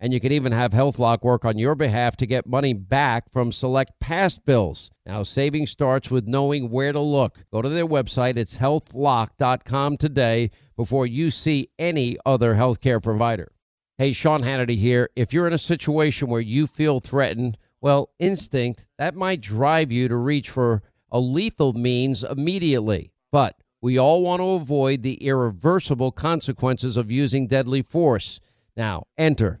And 0.00 0.12
you 0.12 0.20
can 0.20 0.30
even 0.30 0.52
have 0.52 0.72
HealthLock 0.72 1.22
work 1.22 1.44
on 1.44 1.58
your 1.58 1.74
behalf 1.74 2.16
to 2.18 2.26
get 2.26 2.46
money 2.46 2.72
back 2.72 3.30
from 3.32 3.50
select 3.50 3.98
past 3.98 4.44
bills. 4.44 4.90
Now, 5.04 5.24
saving 5.24 5.66
starts 5.66 6.08
with 6.08 6.28
knowing 6.28 6.70
where 6.70 6.92
to 6.92 7.00
look. 7.00 7.44
Go 7.52 7.62
to 7.62 7.68
their 7.68 7.86
website, 7.86 8.36
it's 8.36 8.58
healthlock.com 8.58 9.96
today 9.96 10.52
before 10.76 11.06
you 11.06 11.30
see 11.30 11.70
any 11.78 12.16
other 12.24 12.54
healthcare 12.54 13.02
provider. 13.02 13.50
Hey, 13.96 14.12
Sean 14.12 14.44
Hannity 14.44 14.76
here. 14.76 15.10
If 15.16 15.32
you're 15.32 15.48
in 15.48 15.52
a 15.52 15.58
situation 15.58 16.28
where 16.28 16.40
you 16.40 16.68
feel 16.68 17.00
threatened, 17.00 17.58
well, 17.80 18.10
instinct, 18.20 18.86
that 18.98 19.16
might 19.16 19.40
drive 19.40 19.90
you 19.90 20.06
to 20.06 20.16
reach 20.16 20.50
for 20.50 20.82
a 21.10 21.18
lethal 21.18 21.72
means 21.72 22.22
immediately. 22.22 23.10
But 23.32 23.56
we 23.80 23.98
all 23.98 24.22
want 24.22 24.40
to 24.40 24.50
avoid 24.50 25.02
the 25.02 25.14
irreversible 25.14 26.12
consequences 26.12 26.96
of 26.96 27.10
using 27.10 27.48
deadly 27.48 27.82
force. 27.82 28.38
Now, 28.76 29.06
enter 29.16 29.60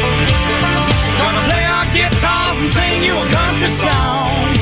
Gonna 1.93 1.99
play 1.99 2.03
our 2.03 2.09
guitars 2.09 2.57
and 2.61 2.69
sing 2.69 3.03
you 3.03 3.17
a 3.17 3.27
country 3.29 3.69
song. 3.69 4.53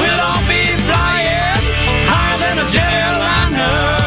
We'll 0.00 0.20
all 0.20 0.42
be 0.48 0.66
flying 0.82 1.62
higher 2.10 2.38
than 2.38 2.58
a 2.58 2.64
jetliner. 2.64 4.00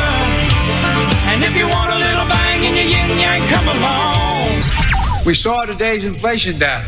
And 1.32 1.44
if 1.44 1.56
you 1.56 1.68
want 1.68 1.92
a 1.92 1.98
little 1.98 2.28
bang 2.28 2.64
in 2.64 2.76
your 2.76 2.86
yin 2.86 3.20
yang, 3.20 3.48
come 3.48 3.68
along. 3.68 5.26
We 5.26 5.34
saw 5.34 5.66
today's 5.66 6.06
inflation 6.06 6.60
data. 6.60 6.88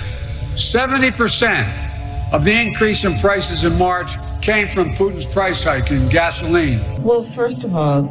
70% 0.55 2.33
of 2.33 2.43
the 2.43 2.51
increase 2.51 3.05
in 3.05 3.17
prices 3.19 3.63
in 3.63 3.77
March 3.77 4.17
came 4.41 4.67
from 4.67 4.89
Putin's 4.91 5.25
price 5.25 5.63
hike 5.63 5.91
in 5.91 6.07
gasoline. 6.09 6.79
Well, 7.03 7.23
first 7.23 7.63
of 7.63 7.75
all, 7.75 8.07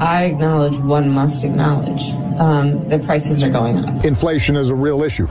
I 0.00 0.24
acknowledge 0.24 0.76
one 0.76 1.10
must 1.10 1.44
acknowledge 1.44 2.02
um, 2.38 2.88
the 2.88 3.00
prices 3.00 3.42
are 3.42 3.50
going 3.50 3.84
up. 3.84 4.04
Inflation 4.04 4.56
is 4.56 4.70
a 4.70 4.74
real 4.76 5.02
issue. 5.02 5.28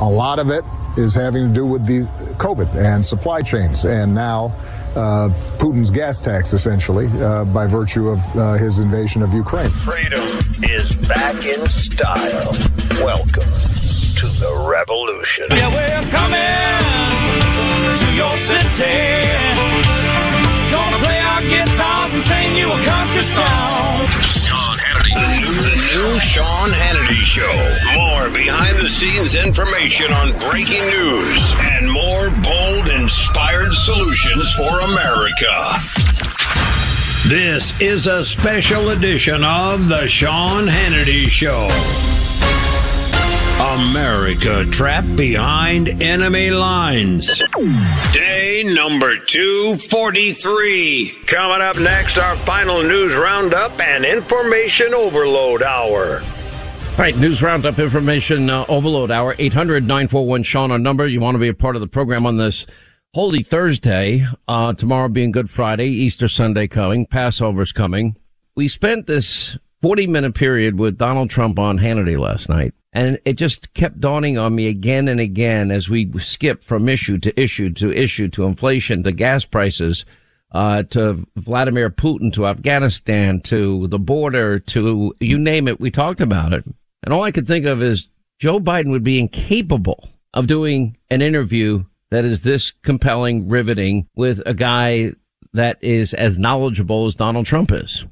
A 0.00 0.08
lot 0.08 0.38
of 0.38 0.50
it 0.50 0.64
is 0.96 1.14
having 1.14 1.46
to 1.48 1.52
do 1.52 1.66
with 1.66 1.86
the 1.86 2.02
COVID 2.38 2.74
and 2.76 3.04
supply 3.04 3.42
chains, 3.42 3.84
and 3.84 4.14
now 4.14 4.52
uh, 4.96 5.28
Putin's 5.58 5.90
gas 5.90 6.18
tax, 6.20 6.52
essentially, 6.52 7.08
uh, 7.20 7.44
by 7.46 7.66
virtue 7.66 8.08
of 8.08 8.36
uh, 8.36 8.54
his 8.54 8.78
invasion 8.78 9.22
of 9.22 9.32
Ukraine. 9.34 9.70
Freedom 9.70 10.22
is 10.62 10.94
back 11.08 11.34
in 11.44 11.60
style. 11.68 12.52
Welcome 13.04 13.50
to 14.20 14.26
the 14.38 14.66
revolution. 14.68 15.46
Yeah, 15.50 15.70
we're 15.74 16.10
coming 16.10 16.78
to 17.98 18.08
your 18.14 18.36
city. 18.36 19.26
Gonna 20.70 20.98
play 21.02 21.20
our 21.20 21.42
guitars 21.42 22.14
and 22.14 22.22
sing 22.22 22.56
you 22.56 22.70
a 22.70 22.82
country 22.82 23.22
song. 23.22 24.06
Sean 24.22 24.78
Hannity. 24.78 25.73
Sean 26.18 26.70
Hannity 26.70 27.14
Show. 27.14 27.98
More 27.98 28.30
behind 28.30 28.78
the 28.78 28.88
scenes 28.88 29.34
information 29.34 30.12
on 30.12 30.30
breaking 30.48 30.86
news 30.90 31.54
and 31.58 31.90
more 31.90 32.30
bold, 32.30 32.88
inspired 32.88 33.72
solutions 33.72 34.52
for 34.54 34.80
America. 34.80 35.74
This 37.26 37.78
is 37.80 38.06
a 38.06 38.24
special 38.24 38.90
edition 38.90 39.42
of 39.42 39.88
The 39.88 40.06
Sean 40.06 40.64
Hannity 40.64 41.28
Show. 41.28 42.13
America 43.60 44.64
trapped 44.66 45.16
behind 45.16 46.02
enemy 46.02 46.50
lines. 46.50 47.40
Day 48.12 48.64
number 48.64 49.16
243. 49.16 51.10
Coming 51.26 51.62
up 51.62 51.78
next, 51.78 52.18
our 52.18 52.34
final 52.36 52.82
news 52.82 53.14
roundup 53.14 53.78
and 53.80 54.04
information 54.04 54.92
overload 54.92 55.62
hour. 55.62 56.20
All 56.20 56.98
right, 56.98 57.16
news 57.16 57.42
roundup 57.42 57.78
information 57.78 58.50
uh, 58.50 58.64
overload 58.68 59.10
hour 59.12 59.36
800 59.38 59.84
941 59.84 60.42
Sean, 60.42 60.70
our 60.72 60.78
number. 60.78 61.06
You 61.06 61.20
want 61.20 61.36
to 61.36 61.40
be 61.40 61.48
a 61.48 61.54
part 61.54 61.76
of 61.76 61.80
the 61.80 61.88
program 61.88 62.26
on 62.26 62.36
this 62.36 62.66
Holy 63.14 63.44
Thursday, 63.44 64.26
uh, 64.48 64.72
tomorrow 64.72 65.08
being 65.08 65.30
Good 65.30 65.48
Friday, 65.48 65.86
Easter 65.86 66.26
Sunday 66.26 66.66
coming, 66.66 67.06
Passover's 67.06 67.70
coming. 67.72 68.16
We 68.56 68.66
spent 68.66 69.06
this 69.06 69.56
40 69.82 70.08
minute 70.08 70.34
period 70.34 70.78
with 70.78 70.98
Donald 70.98 71.30
Trump 71.30 71.58
on 71.58 71.78
Hannity 71.78 72.18
last 72.18 72.48
night. 72.48 72.74
And 72.94 73.18
it 73.24 73.34
just 73.34 73.74
kept 73.74 74.00
dawning 74.00 74.38
on 74.38 74.54
me 74.54 74.68
again 74.68 75.08
and 75.08 75.18
again 75.18 75.72
as 75.72 75.88
we 75.88 76.10
skip 76.20 76.62
from 76.62 76.88
issue 76.88 77.18
to 77.18 77.40
issue 77.40 77.70
to 77.74 77.92
issue 77.92 78.28
to 78.28 78.44
inflation 78.44 79.02
to 79.02 79.10
gas 79.10 79.44
prices, 79.44 80.04
uh, 80.52 80.84
to 80.84 81.26
Vladimir 81.36 81.90
Putin 81.90 82.32
to 82.34 82.46
Afghanistan 82.46 83.40
to 83.42 83.88
the 83.88 83.98
border 83.98 84.60
to 84.60 85.12
you 85.20 85.38
name 85.38 85.66
it. 85.66 85.80
We 85.80 85.90
talked 85.90 86.20
about 86.20 86.52
it. 86.52 86.64
And 87.02 87.12
all 87.12 87.24
I 87.24 87.32
could 87.32 87.48
think 87.48 87.66
of 87.66 87.82
is 87.82 88.08
Joe 88.38 88.60
Biden 88.60 88.90
would 88.90 89.04
be 89.04 89.18
incapable 89.18 90.08
of 90.32 90.46
doing 90.46 90.96
an 91.10 91.20
interview 91.20 91.84
that 92.10 92.24
is 92.24 92.42
this 92.42 92.70
compelling, 92.70 93.48
riveting 93.48 94.08
with 94.14 94.40
a 94.46 94.54
guy 94.54 95.12
that 95.52 95.82
is 95.82 96.14
as 96.14 96.38
knowledgeable 96.38 97.06
as 97.06 97.16
Donald 97.16 97.46
Trump 97.46 97.72
is. 97.72 98.04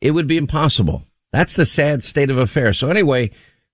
It 0.00 0.12
would 0.12 0.28
be 0.28 0.36
impossible. 0.36 1.04
That's 1.32 1.56
the 1.56 1.66
sad 1.66 2.04
state 2.04 2.30
of 2.30 2.38
affairs. 2.38 2.78
So 2.78 2.88
anyway, 2.88 3.30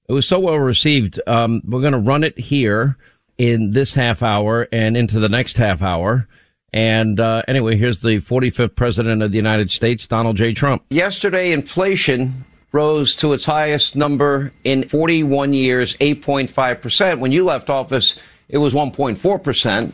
it 0.08 0.12
was 0.12 0.26
so 0.26 0.38
well 0.38 0.58
received. 0.58 1.20
Um, 1.26 1.62
we're 1.64 1.80
going 1.80 1.92
to 1.92 1.98
run 1.98 2.24
it 2.24 2.38
here 2.38 2.96
in 3.36 3.72
this 3.72 3.94
half 3.94 4.22
hour 4.22 4.66
and 4.72 4.96
into 4.96 5.20
the 5.20 5.28
next 5.28 5.56
half 5.56 5.82
hour. 5.82 6.26
And 6.72 7.18
uh, 7.20 7.42
anyway, 7.48 7.76
here's 7.76 8.02
the 8.02 8.18
45th 8.18 8.74
president 8.74 9.22
of 9.22 9.32
the 9.32 9.38
United 9.38 9.70
States, 9.70 10.06
Donald 10.06 10.36
J. 10.36 10.52
Trump. 10.52 10.82
Yesterday, 10.90 11.52
inflation 11.52 12.44
rose 12.72 13.14
to 13.16 13.32
its 13.32 13.46
highest 13.46 13.96
number 13.96 14.52
in 14.64 14.86
41 14.86 15.54
years, 15.54 15.94
8.5%. 15.96 17.18
When 17.18 17.32
you 17.32 17.44
left 17.44 17.70
office, 17.70 18.14
it 18.48 18.58
was 18.58 18.74
1.4%. 18.74 19.92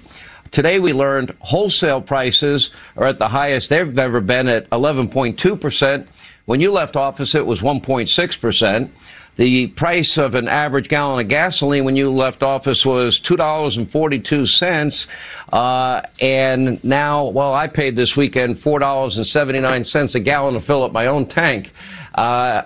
Today 0.50 0.78
we 0.78 0.92
learned 0.92 1.36
wholesale 1.40 2.00
prices 2.00 2.70
are 2.96 3.06
at 3.06 3.18
the 3.18 3.28
highest 3.28 3.70
they've 3.70 3.98
ever 3.98 4.20
been 4.20 4.48
at 4.48 4.68
11.2%. 4.70 6.06
When 6.46 6.60
you 6.60 6.70
left 6.70 6.96
office, 6.96 7.34
it 7.34 7.46
was 7.46 7.60
1.6%. 7.60 8.90
The 9.36 9.66
price 9.68 10.16
of 10.16 10.34
an 10.34 10.46
average 10.46 10.88
gallon 10.88 11.20
of 11.20 11.28
gasoline 11.28 11.84
when 11.84 11.96
you 11.96 12.10
left 12.10 12.42
office 12.42 12.86
was 12.86 13.18
$2.42. 13.18 15.06
Uh, 15.52 16.02
and 16.20 16.82
now, 16.84 17.24
well, 17.26 17.52
I 17.52 17.66
paid 17.66 17.96
this 17.96 18.16
weekend 18.16 18.56
$4.79 18.56 20.14
a 20.14 20.20
gallon 20.20 20.54
to 20.54 20.60
fill 20.60 20.84
up 20.84 20.92
my 20.92 21.06
own 21.06 21.26
tank. 21.26 21.72
Uh, 22.14 22.62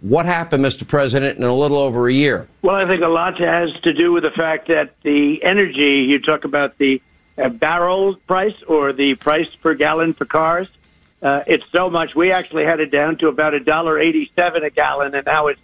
what 0.00 0.26
happened, 0.26 0.64
Mr. 0.64 0.86
President, 0.86 1.38
in 1.38 1.44
a 1.44 1.54
little 1.54 1.78
over 1.78 2.08
a 2.08 2.12
year? 2.12 2.46
Well, 2.62 2.76
I 2.76 2.86
think 2.86 3.02
a 3.02 3.08
lot 3.08 3.38
has 3.38 3.72
to 3.82 3.92
do 3.92 4.12
with 4.12 4.22
the 4.22 4.30
fact 4.30 4.68
that 4.68 5.00
the 5.02 5.42
energy, 5.42 6.06
you 6.08 6.20
talk 6.20 6.44
about 6.44 6.78
the 6.78 7.00
uh, 7.38 7.48
barrel 7.48 8.16
price 8.26 8.54
or 8.66 8.92
the 8.92 9.14
price 9.16 9.52
per 9.54 9.74
gallon 9.74 10.12
for 10.12 10.24
cars, 10.24 10.68
uh, 11.22 11.44
it's 11.46 11.64
so 11.70 11.88
much. 11.88 12.16
We 12.16 12.32
actually 12.32 12.64
had 12.64 12.80
it 12.80 12.90
down 12.90 13.16
to 13.18 13.28
about 13.28 13.54
a 13.54 13.60
dollar 13.60 13.98
eighty-seven 14.00 14.64
a 14.64 14.70
gallon, 14.70 15.14
and 15.14 15.24
now 15.24 15.46
it's 15.46 15.60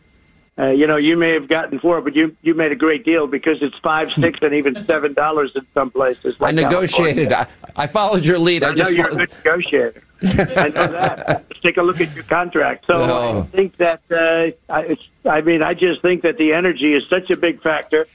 uh, 0.58 0.70
you 0.70 0.88
know, 0.88 0.96
you 0.96 1.16
may 1.16 1.34
have 1.34 1.46
gotten 1.46 1.78
four, 1.78 2.00
but 2.00 2.16
you 2.16 2.37
you 2.43 2.52
made 2.52 2.72
a 2.72 2.76
great 2.76 3.05
deal 3.05 3.28
because 3.28 3.62
it's 3.62 3.78
five, 3.78 4.10
six, 4.12 4.40
and 4.43 4.55
even 4.55 4.84
seven 4.87 5.14
dollars 5.14 5.52
in 5.55 5.64
some 5.72 5.90
places. 5.90 6.34
Like 6.40 6.49
I 6.49 6.62
negotiated. 6.62 7.32
I, 7.32 7.46
I, 7.76 7.87
followed 7.87 8.25
your 8.25 8.40
lead. 8.40 8.64
I, 8.64 8.70
I 8.70 8.75
just 8.75 8.90
know 8.90 8.96
you're 8.96 9.08
a 9.08 9.26
good 9.26 9.34
negotiator. 9.44 10.02
I 10.22 10.69
know 10.69 10.88
that. 10.88 11.28
Let's 11.49 11.60
take 11.60 11.76
a 11.76 11.82
look 11.82 12.00
at 12.00 12.12
your 12.14 12.25
contract. 12.25 12.87
So 12.87 12.94
oh. 12.94 13.40
I 13.40 13.43
think 13.44 13.76
that 13.76 14.02
uh, 14.10 14.72
I, 14.72 14.96
I 15.28 15.43
mean, 15.43 15.62
I 15.62 15.75
just 15.75 16.02
think 16.02 16.22
that 16.22 16.38
the 16.38 16.52
energy 16.52 16.93
is 16.93 17.05
such 17.08 17.31
a 17.31 17.37
big 17.37 17.62
factor, 17.62 18.08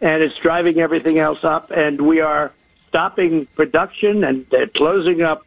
and 0.00 0.20
it's 0.20 0.36
driving 0.38 0.80
everything 0.80 1.20
else 1.20 1.44
up. 1.44 1.70
And 1.70 2.00
we 2.00 2.18
are 2.18 2.50
stopping 2.88 3.46
production 3.54 4.24
and 4.24 4.52
uh, 4.52 4.66
closing 4.74 5.22
up 5.22 5.46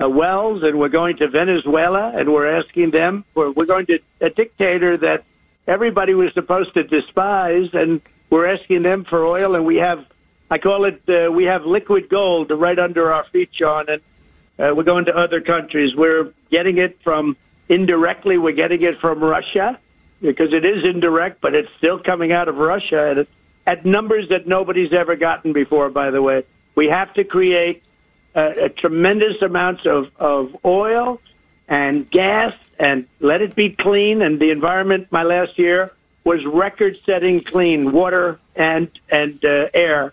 uh, 0.00 0.08
wells, 0.08 0.62
and 0.62 0.78
we're 0.78 0.88
going 0.90 1.16
to 1.16 1.26
Venezuela, 1.26 2.12
and 2.16 2.32
we're 2.32 2.56
asking 2.56 2.92
them. 2.92 3.24
We're, 3.34 3.50
we're 3.50 3.66
going 3.66 3.86
to 3.86 3.98
a 4.20 4.30
dictator 4.30 4.96
that 4.98 5.24
everybody 5.68 6.14
was 6.14 6.32
supposed 6.34 6.74
to 6.74 6.82
despise, 6.82 7.68
and 7.74 8.00
we're 8.30 8.46
asking 8.46 8.82
them 8.82 9.04
for 9.04 9.24
oil, 9.24 9.54
and 9.54 9.64
we 9.64 9.76
have, 9.76 10.04
I 10.50 10.58
call 10.58 10.86
it, 10.86 11.02
uh, 11.08 11.30
we 11.30 11.44
have 11.44 11.64
liquid 11.64 12.08
gold 12.08 12.50
right 12.50 12.78
under 12.78 13.12
our 13.12 13.24
feet, 13.32 13.50
Sean, 13.52 13.84
and 13.88 14.02
uh, 14.58 14.74
we're 14.74 14.82
going 14.82 15.04
to 15.04 15.16
other 15.16 15.40
countries. 15.40 15.94
We're 15.94 16.32
getting 16.50 16.78
it 16.78 16.98
from 17.04 17.36
indirectly. 17.68 18.38
We're 18.38 18.52
getting 18.52 18.82
it 18.82 18.98
from 19.00 19.22
Russia 19.22 19.78
because 20.20 20.52
it 20.52 20.64
is 20.64 20.84
indirect, 20.84 21.40
but 21.40 21.54
it's 21.54 21.68
still 21.78 22.00
coming 22.00 22.32
out 22.32 22.48
of 22.48 22.56
Russia 22.56 23.14
at, 23.16 23.72
at 23.72 23.86
numbers 23.86 24.28
that 24.30 24.48
nobody's 24.48 24.92
ever 24.92 25.14
gotten 25.14 25.52
before. 25.52 25.90
By 25.90 26.10
the 26.10 26.22
way, 26.22 26.42
we 26.74 26.86
have 26.88 27.14
to 27.14 27.24
create 27.24 27.84
a, 28.34 28.64
a 28.64 28.68
tremendous 28.68 29.40
amounts 29.42 29.82
of 29.86 30.06
of 30.16 30.56
oil 30.64 31.20
and 31.68 32.10
gas 32.10 32.52
and 32.78 33.06
let 33.20 33.42
it 33.42 33.54
be 33.54 33.70
clean. 33.70 34.22
And 34.22 34.40
the 34.40 34.50
environment 34.50 35.08
my 35.10 35.22
last 35.22 35.58
year 35.58 35.92
was 36.24 36.44
record-setting 36.44 37.44
clean 37.44 37.92
water 37.92 38.38
and 38.56 38.90
and 39.10 39.42
uh, 39.44 39.68
air. 39.74 40.12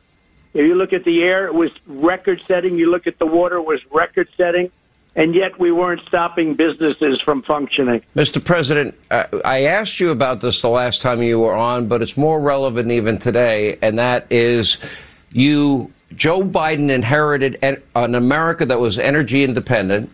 If 0.53 0.65
you 0.65 0.75
look 0.75 0.93
at 0.93 1.03
the 1.03 1.23
air, 1.23 1.47
it 1.47 1.53
was 1.53 1.71
record-setting. 1.85 2.77
You 2.77 2.89
look 2.89 3.07
at 3.07 3.19
the 3.19 3.25
water, 3.25 3.57
it 3.57 3.63
was 3.63 3.81
record-setting. 3.91 4.71
And 5.17 5.33
yet 5.33 5.57
we 5.59 5.71
weren't 5.71 6.01
stopping 6.07 6.55
businesses 6.55 7.21
from 7.21 7.41
functioning. 7.41 8.01
Mr. 8.15 8.43
President, 8.43 8.95
uh, 9.11 9.25
I 9.45 9.63
asked 9.63 10.01
you 10.01 10.11
about 10.11 10.41
this 10.41 10.61
the 10.61 10.69
last 10.69 11.01
time 11.01 11.23
you 11.23 11.39
were 11.39 11.53
on, 11.53 11.87
but 11.87 12.01
it's 12.01 12.17
more 12.17 12.39
relevant 12.39 12.91
even 12.91 13.17
today, 13.17 13.77
and 13.81 13.97
that 13.97 14.27
is 14.29 14.77
you, 15.31 15.91
Joe 16.13 16.41
Biden 16.41 16.89
inherited 16.89 17.57
an 17.61 18.15
America 18.15 18.65
that 18.65 18.79
was 18.79 18.99
energy 18.99 19.43
independent 19.45 20.09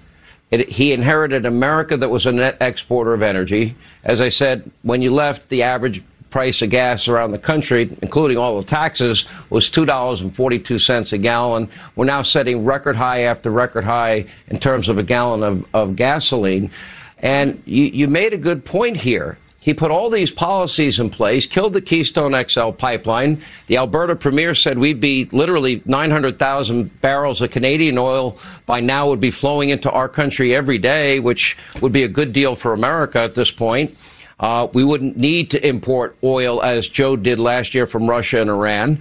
it, 0.52 0.70
he 0.70 0.94
inherited 0.94 1.46
America 1.46 1.98
that 1.98 2.10
was 2.10 2.26
a 2.26 2.32
net 2.32 2.58
exporter 2.60 3.14
of 3.14 3.24
energy. 3.24 3.76
As 4.04 4.22
I 4.22 4.30
said, 4.30 4.70
when 4.84 5.02
you 5.02 5.12
left, 5.12 5.50
the 5.50 5.64
average 5.64 6.04
price 6.30 6.62
of 6.62 6.70
gas 6.70 7.08
around 7.08 7.32
the 7.32 7.40
country, 7.40 7.96
including 8.02 8.38
all 8.38 8.60
the 8.60 8.66
taxes, 8.66 9.26
was 9.50 9.70
$2.42 9.70 11.14
a 11.14 11.18
gallon. 11.18 11.70
We're 11.96 12.06
now 12.06 12.22
setting 12.22 12.66
record 12.66 12.96
high 12.96 13.22
after 13.22 13.52
record 13.52 13.84
high 13.84 14.26
in 14.48 14.60
terms 14.60 14.90
of 14.90 14.98
a 14.98 15.04
gallon 15.04 15.44
of, 15.44 15.66
of 15.74 15.96
gasoline. 15.96 16.72
And 17.20 17.62
you, 17.66 17.84
you 17.86 18.08
made 18.08 18.34
a 18.34 18.38
good 18.38 18.66
point 18.66 18.98
here. 18.98 19.38
He 19.62 19.76
put 19.76 19.92
all 19.92 20.10
these 20.10 20.32
policies 20.32 21.00
in 21.00 21.12
place, 21.12 21.46
killed 21.46 21.74
the 21.74 21.82
Keystone 21.82 22.34
XL 22.50 22.72
pipeline. 22.72 23.44
The 23.68 23.78
Alberta 23.78 24.16
Premier 24.16 24.56
said 24.56 24.80
we'd 24.80 25.00
be 25.00 25.26
literally 25.32 25.84
900,000 25.86 27.00
barrels 27.00 27.42
of 27.42 27.52
Canadian 27.52 28.00
oil 28.00 28.40
by 28.66 28.80
now 28.80 29.08
would 29.08 29.20
be 29.20 29.30
flowing 29.30 29.70
into 29.70 29.92
our 29.92 30.10
country 30.10 30.56
every 30.56 30.80
day, 30.80 31.20
which 31.20 31.58
would 31.80 31.92
be 31.92 32.02
a 32.02 32.08
good 32.08 32.34
deal 32.34 32.56
for 32.56 32.74
America 32.74 33.20
at 33.20 33.36
this 33.36 33.52
point. 33.52 33.96
Uh, 34.40 34.68
we 34.74 34.84
wouldn't 34.84 35.16
need 35.18 35.52
to 35.52 35.64
import 35.68 36.18
oil 36.24 36.64
as 36.64 36.90
Joe 36.90 37.16
did 37.16 37.38
last 37.38 37.76
year 37.76 37.86
from 37.86 38.10
Russia 38.10 38.42
and 38.42 38.50
Iran. 38.50 39.00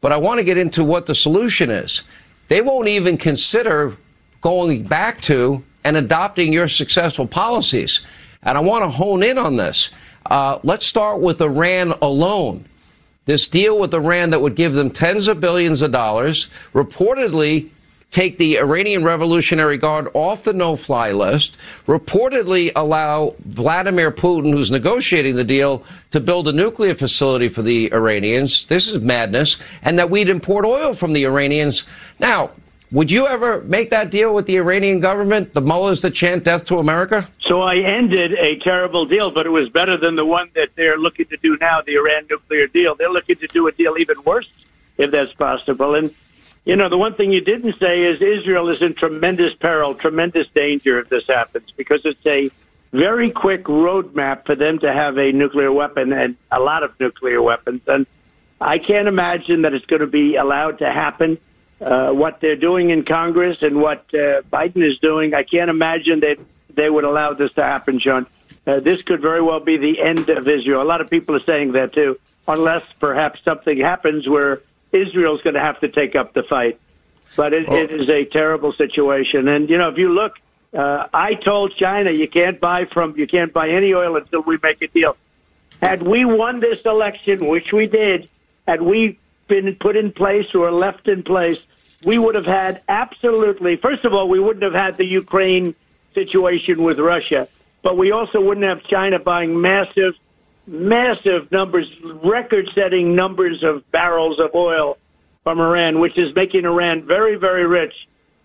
But 0.00 0.12
I 0.12 0.16
want 0.16 0.38
to 0.38 0.44
get 0.44 0.56
into 0.56 0.84
what 0.84 1.04
the 1.04 1.14
solution 1.14 1.68
is. 1.68 2.02
They 2.48 2.62
won't 2.62 2.88
even 2.88 3.18
consider 3.18 3.94
going 4.40 4.84
back 4.84 5.20
to 5.22 5.62
and 5.84 5.98
adopting 5.98 6.50
your 6.50 6.66
successful 6.66 7.26
policies. 7.26 8.00
And 8.42 8.56
I 8.56 8.60
want 8.60 8.84
to 8.84 8.88
hone 8.88 9.22
in 9.22 9.38
on 9.38 9.56
this. 9.56 9.90
Uh, 10.26 10.58
let's 10.62 10.86
start 10.86 11.20
with 11.20 11.40
Iran 11.40 11.94
alone. 12.02 12.64
This 13.24 13.46
deal 13.46 13.78
with 13.78 13.92
Iran 13.92 14.30
that 14.30 14.40
would 14.40 14.54
give 14.54 14.74
them 14.74 14.90
tens 14.90 15.28
of 15.28 15.40
billions 15.40 15.82
of 15.82 15.92
dollars, 15.92 16.48
reportedly 16.72 17.70
take 18.10 18.38
the 18.38 18.58
Iranian 18.58 19.04
Revolutionary 19.04 19.76
Guard 19.76 20.08
off 20.14 20.42
the 20.42 20.54
no 20.54 20.76
fly 20.76 21.12
list, 21.12 21.58
reportedly 21.86 22.72
allow 22.74 23.34
Vladimir 23.44 24.10
Putin, 24.10 24.52
who's 24.52 24.70
negotiating 24.70 25.36
the 25.36 25.44
deal, 25.44 25.84
to 26.10 26.20
build 26.20 26.48
a 26.48 26.52
nuclear 26.52 26.94
facility 26.94 27.48
for 27.48 27.60
the 27.60 27.92
Iranians. 27.92 28.64
This 28.64 28.90
is 28.90 29.00
madness. 29.00 29.58
And 29.82 29.98
that 29.98 30.08
we'd 30.08 30.30
import 30.30 30.64
oil 30.64 30.94
from 30.94 31.12
the 31.12 31.24
Iranians. 31.24 31.84
Now, 32.18 32.50
would 32.90 33.10
you 33.10 33.26
ever 33.26 33.60
make 33.62 33.90
that 33.90 34.10
deal 34.10 34.34
with 34.34 34.46
the 34.46 34.56
Iranian 34.56 35.00
government, 35.00 35.52
the 35.52 35.60
mullahs 35.60 36.00
that 36.00 36.12
chant 36.12 36.44
death 36.44 36.64
to 36.66 36.78
America? 36.78 37.28
So 37.40 37.60
I 37.60 37.76
ended 37.76 38.32
a 38.32 38.58
terrible 38.60 39.04
deal, 39.04 39.30
but 39.30 39.44
it 39.46 39.50
was 39.50 39.68
better 39.68 39.96
than 39.96 40.16
the 40.16 40.24
one 40.24 40.50
that 40.54 40.70
they're 40.74 40.96
looking 40.96 41.26
to 41.26 41.36
do 41.36 41.58
now, 41.60 41.82
the 41.82 41.96
Iran 41.96 42.26
nuclear 42.30 42.66
deal. 42.66 42.94
They're 42.94 43.10
looking 43.10 43.36
to 43.36 43.46
do 43.48 43.66
a 43.68 43.72
deal 43.72 43.98
even 43.98 44.22
worse, 44.22 44.48
if 44.96 45.10
that's 45.10 45.32
possible. 45.34 45.94
And, 45.94 46.14
you 46.64 46.76
know, 46.76 46.88
the 46.88 46.96
one 46.96 47.14
thing 47.14 47.30
you 47.30 47.42
didn't 47.42 47.78
say 47.78 48.02
is 48.02 48.22
Israel 48.22 48.70
is 48.70 48.80
in 48.80 48.94
tremendous 48.94 49.54
peril, 49.54 49.94
tremendous 49.94 50.48
danger 50.54 50.98
if 50.98 51.10
this 51.10 51.26
happens, 51.26 51.70
because 51.76 52.00
it's 52.06 52.24
a 52.26 52.50
very 52.92 53.28
quick 53.28 53.64
roadmap 53.64 54.46
for 54.46 54.54
them 54.54 54.78
to 54.78 54.90
have 54.90 55.18
a 55.18 55.30
nuclear 55.30 55.70
weapon 55.70 56.10
and 56.14 56.36
a 56.50 56.58
lot 56.58 56.82
of 56.82 56.98
nuclear 56.98 57.42
weapons. 57.42 57.82
And 57.86 58.06
I 58.62 58.78
can't 58.78 59.08
imagine 59.08 59.62
that 59.62 59.74
it's 59.74 59.84
going 59.84 60.00
to 60.00 60.06
be 60.06 60.36
allowed 60.36 60.78
to 60.78 60.90
happen 60.90 61.38
uh, 61.80 62.10
what 62.10 62.40
they're 62.40 62.56
doing 62.56 62.90
in 62.90 63.04
Congress 63.04 63.58
and 63.62 63.80
what 63.80 64.04
uh, 64.12 64.42
Biden 64.52 64.88
is 64.88 64.98
doing, 64.98 65.34
I 65.34 65.42
can't 65.42 65.70
imagine 65.70 66.20
that 66.20 66.38
they 66.74 66.90
would 66.90 67.04
allow 67.04 67.34
this 67.34 67.52
to 67.54 67.62
happen, 67.62 67.98
Sean. 67.98 68.26
Uh, 68.66 68.80
this 68.80 69.00
could 69.02 69.20
very 69.20 69.40
well 69.40 69.60
be 69.60 69.76
the 69.76 70.00
end 70.00 70.28
of 70.28 70.46
Israel. 70.46 70.82
A 70.82 70.84
lot 70.84 71.00
of 71.00 71.08
people 71.08 71.34
are 71.36 71.44
saying 71.44 71.72
that 71.72 71.92
too, 71.92 72.18
unless 72.46 72.82
perhaps 73.00 73.40
something 73.44 73.78
happens 73.78 74.28
where 74.28 74.60
Israel's 74.92 75.40
going 75.42 75.54
to 75.54 75.60
have 75.60 75.80
to 75.80 75.88
take 75.88 76.14
up 76.14 76.34
the 76.34 76.42
fight. 76.42 76.78
But 77.36 77.52
it, 77.52 77.68
it 77.68 77.90
is 77.90 78.08
a 78.08 78.24
terrible 78.24 78.72
situation. 78.72 79.48
And 79.48 79.70
you 79.70 79.78
know, 79.78 79.88
if 79.88 79.96
you 79.96 80.12
look, 80.12 80.34
uh, 80.74 81.06
I 81.14 81.34
told 81.34 81.76
China 81.76 82.10
you 82.10 82.28
can't 82.28 82.60
buy 82.60 82.84
from 82.86 83.16
you 83.16 83.26
can't 83.26 83.52
buy 83.52 83.70
any 83.70 83.94
oil 83.94 84.16
until 84.16 84.42
we 84.42 84.58
make 84.62 84.82
a 84.82 84.88
deal. 84.88 85.16
Had 85.80 86.02
we 86.02 86.24
won 86.24 86.60
this 86.60 86.80
election, 86.84 87.46
which 87.46 87.72
we 87.72 87.86
did, 87.86 88.28
had 88.66 88.82
we 88.82 89.18
been 89.46 89.74
put 89.76 89.96
in 89.96 90.12
place 90.12 90.54
or 90.54 90.70
left 90.72 91.08
in 91.08 91.22
place, 91.22 91.58
we 92.04 92.18
would 92.18 92.34
have 92.34 92.46
had 92.46 92.82
absolutely, 92.88 93.76
first 93.76 94.04
of 94.04 94.14
all, 94.14 94.28
we 94.28 94.40
wouldn't 94.40 94.62
have 94.62 94.74
had 94.74 94.96
the 94.96 95.04
Ukraine 95.04 95.74
situation 96.14 96.82
with 96.82 96.98
Russia, 96.98 97.48
but 97.82 97.96
we 97.96 98.12
also 98.12 98.40
wouldn't 98.40 98.66
have 98.66 98.82
China 98.84 99.18
buying 99.18 99.60
massive, 99.60 100.14
massive 100.66 101.50
numbers, 101.50 101.88
record 102.24 102.68
setting 102.74 103.14
numbers 103.14 103.62
of 103.62 103.88
barrels 103.90 104.38
of 104.38 104.54
oil 104.54 104.98
from 105.42 105.60
Iran, 105.60 105.98
which 105.98 106.18
is 106.18 106.34
making 106.34 106.64
Iran 106.64 107.02
very, 107.02 107.36
very 107.36 107.66
rich. 107.66 107.94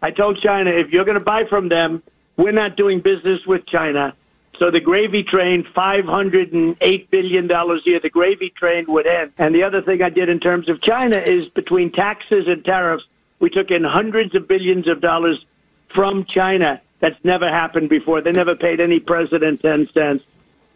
I 0.02 0.12
told 0.12 0.42
China, 0.42 0.72
if 0.72 0.92
you're 0.92 1.06
going 1.06 1.18
to 1.18 1.24
buy 1.24 1.46
from 1.46 1.70
them, 1.70 2.04
we're 2.38 2.52
not 2.52 2.76
doing 2.76 3.00
business 3.02 3.46
with 3.46 3.66
China. 3.66 4.14
So 4.60 4.70
the 4.70 4.80
gravy 4.80 5.24
train, 5.24 5.64
$508 5.76 7.10
billion 7.10 7.52
a 7.52 7.76
year, 7.86 8.00
the 8.00 8.10
gravy 8.10 8.50
train 8.50 8.86
would 8.88 9.08
end. 9.08 9.34
And 9.38 9.54
the 9.54 9.64
other 9.64 9.82
thing 9.82 10.02
I 10.02 10.10
did 10.10 10.30
in 10.30 10.40
terms 10.40 10.70
of 10.70 10.82
China 10.82 11.18
is 11.18 11.48
between 11.50 11.92
taxes 11.92 12.48
and 12.48 12.64
tariffs, 12.64 13.04
we 13.40 13.50
took 13.50 13.72
in 13.72 13.84
hundreds 13.84 14.36
of 14.36 14.48
billions 14.48 14.88
of 14.88 15.02
dollars 15.02 15.44
from 15.94 16.26
China. 16.26 16.82
That's 17.00 17.24
never 17.24 17.50
happened 17.50 17.90
before. 17.90 18.22
They 18.22 18.32
never 18.32 18.56
paid 18.56 18.80
any 18.80 19.00
president 19.00 19.62
10 19.62 19.90
cents. 19.94 20.26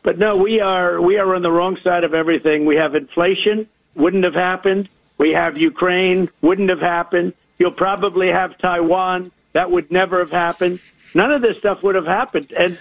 But 0.04 0.18
no, 0.18 0.36
we 0.36 0.60
are 0.60 1.02
we 1.02 1.18
are 1.18 1.36
on 1.36 1.42
the 1.42 1.52
wrong 1.52 1.78
side 1.84 2.04
of 2.04 2.14
everything. 2.14 2.66
We 2.66 2.76
have 2.76 2.96
inflation, 2.96 3.68
wouldn't 3.96 4.24
have 4.24 4.36
happened. 4.36 4.90
We 5.18 5.32
have 5.32 5.58
Ukraine, 5.58 6.30
wouldn't 6.42 6.70
have 6.70 6.80
happened. 6.80 7.34
You'll 7.60 7.72
probably 7.72 8.30
have 8.30 8.58
Taiwan, 8.58 9.32
that 9.54 9.72
would 9.72 9.92
never 9.92 10.20
have 10.20 10.32
happened. 10.32 10.80
None 11.14 11.32
of 11.32 11.42
this 11.42 11.58
stuff 11.58 11.82
would 11.82 11.96
have 11.96 12.06
happened. 12.06 12.52
And 12.52 12.78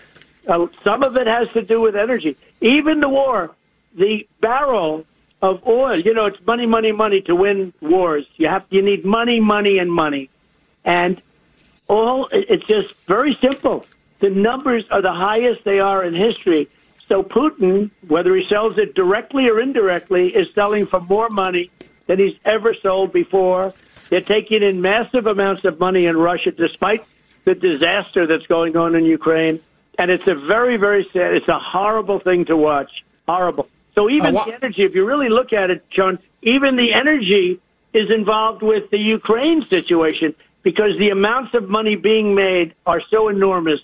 uh, 0.46 0.66
some 0.84 1.02
of 1.02 1.16
it 1.16 1.26
has 1.26 1.48
to 1.52 1.62
do 1.62 1.80
with 1.80 1.96
energy. 1.96 2.36
Even 2.60 3.00
the 3.00 3.08
war, 3.08 3.54
the 3.94 4.28
barrel 4.40 5.06
of 5.42 5.66
oil. 5.66 5.98
You 5.98 6.14
know, 6.14 6.26
it's 6.26 6.44
money, 6.46 6.66
money, 6.66 6.92
money 6.92 7.20
to 7.22 7.34
win 7.34 7.72
wars. 7.80 8.26
You 8.36 8.48
have 8.48 8.64
you 8.70 8.82
need 8.82 9.04
money, 9.04 9.40
money, 9.40 9.78
and 9.78 9.92
money, 9.92 10.30
and 10.84 11.20
all. 11.88 12.28
It's 12.32 12.64
just 12.66 12.94
very 13.06 13.34
simple. 13.34 13.84
The 14.18 14.30
numbers 14.30 14.84
are 14.90 15.02
the 15.02 15.12
highest 15.12 15.64
they 15.64 15.78
are 15.78 16.02
in 16.04 16.14
history. 16.14 16.68
So 17.08 17.22
Putin, 17.22 17.90
whether 18.08 18.34
he 18.34 18.46
sells 18.48 18.78
it 18.78 18.94
directly 18.94 19.48
or 19.48 19.60
indirectly, 19.60 20.34
is 20.34 20.48
selling 20.54 20.86
for 20.86 21.00
more 21.00 21.28
money 21.28 21.70
than 22.06 22.18
he's 22.18 22.36
ever 22.44 22.74
sold 22.74 23.12
before. 23.12 23.72
They're 24.08 24.20
taking 24.20 24.62
in 24.62 24.80
massive 24.80 25.26
amounts 25.26 25.64
of 25.64 25.78
money 25.78 26.06
in 26.06 26.16
Russia, 26.16 26.50
despite 26.50 27.04
the 27.44 27.54
disaster 27.54 28.26
that's 28.26 28.46
going 28.46 28.76
on 28.76 28.94
in 28.94 29.04
Ukraine. 29.04 29.60
And 29.98 30.10
it's 30.10 30.26
a 30.26 30.34
very, 30.34 30.76
very 30.76 31.08
sad, 31.12 31.34
it's 31.34 31.48
a 31.48 31.58
horrible 31.58 32.18
thing 32.18 32.44
to 32.46 32.56
watch. 32.56 33.04
Horrible. 33.26 33.68
So 33.96 34.10
even 34.10 34.34
wa- 34.34 34.44
the 34.44 34.54
energy, 34.54 34.82
if 34.82 34.94
you 34.94 35.04
really 35.06 35.28
look 35.28 35.52
at 35.52 35.70
it, 35.70 35.84
Sean, 35.90 36.18
even 36.42 36.76
the 36.76 36.92
energy 36.92 37.58
is 37.94 38.10
involved 38.10 38.62
with 38.62 38.90
the 38.90 38.98
Ukraine 38.98 39.66
situation 39.68 40.34
because 40.62 40.98
the 40.98 41.10
amounts 41.10 41.54
of 41.54 41.68
money 41.68 41.96
being 41.96 42.34
made 42.34 42.74
are 42.84 43.00
so 43.10 43.28
enormous. 43.28 43.80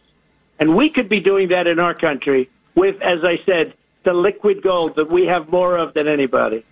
And 0.58 0.76
we 0.76 0.90
could 0.90 1.08
be 1.08 1.20
doing 1.20 1.48
that 1.48 1.66
in 1.66 1.78
our 1.78 1.94
country 1.94 2.50
with, 2.74 3.00
as 3.00 3.24
I 3.24 3.40
said, 3.46 3.72
the 4.04 4.12
liquid 4.12 4.62
gold 4.62 4.96
that 4.96 5.10
we 5.10 5.26
have 5.26 5.48
more 5.48 5.78
of 5.78 5.94
than 5.94 6.08
anybody. 6.08 6.64